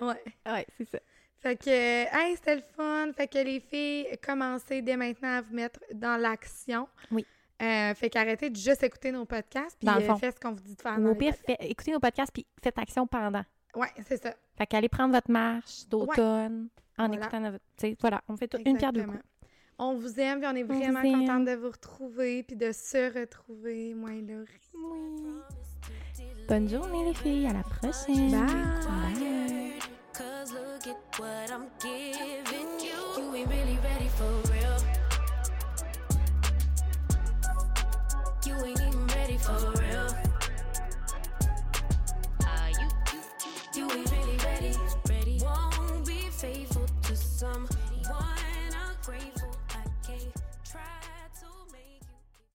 [0.00, 0.20] Ouais.
[0.46, 0.98] Ouais, c'est ça.
[1.44, 3.12] Fait que, hey, c'était le fun.
[3.14, 6.88] Fait que les filles, commencez dès maintenant à vous mettre dans l'action.
[7.10, 7.26] Oui.
[7.60, 10.74] Euh, fait qu'arrêtez de juste écouter nos podcasts, puis euh, faites ce qu'on vous dit
[10.74, 10.98] de faire.
[10.98, 13.44] Ou au pire, fait- écoutez nos podcasts puis faites action pendant.
[13.76, 14.34] Ouais, c'est ça.
[14.56, 17.22] Fait qu'allez prendre votre marche d'automne en Voilà.
[17.22, 17.58] écoutant notre.
[18.00, 19.20] Voilà, on fait tout- une pierre deux Exactement.
[19.22, 19.50] coups.
[19.78, 23.92] On vous aime, puis on est vraiment contente de vous retrouver, puis de se retrouver,
[23.92, 24.70] moi et Laurie.
[24.74, 25.32] Oui.
[26.48, 27.46] Bonne journée, les filles.
[27.48, 28.30] À la prochaine.
[28.30, 28.40] Bye.
[28.40, 29.33] Cause
[30.94, 32.98] look what I'm giving you.
[33.16, 34.78] You ain't really ready for real.
[38.46, 39.83] You ain't even ready for real.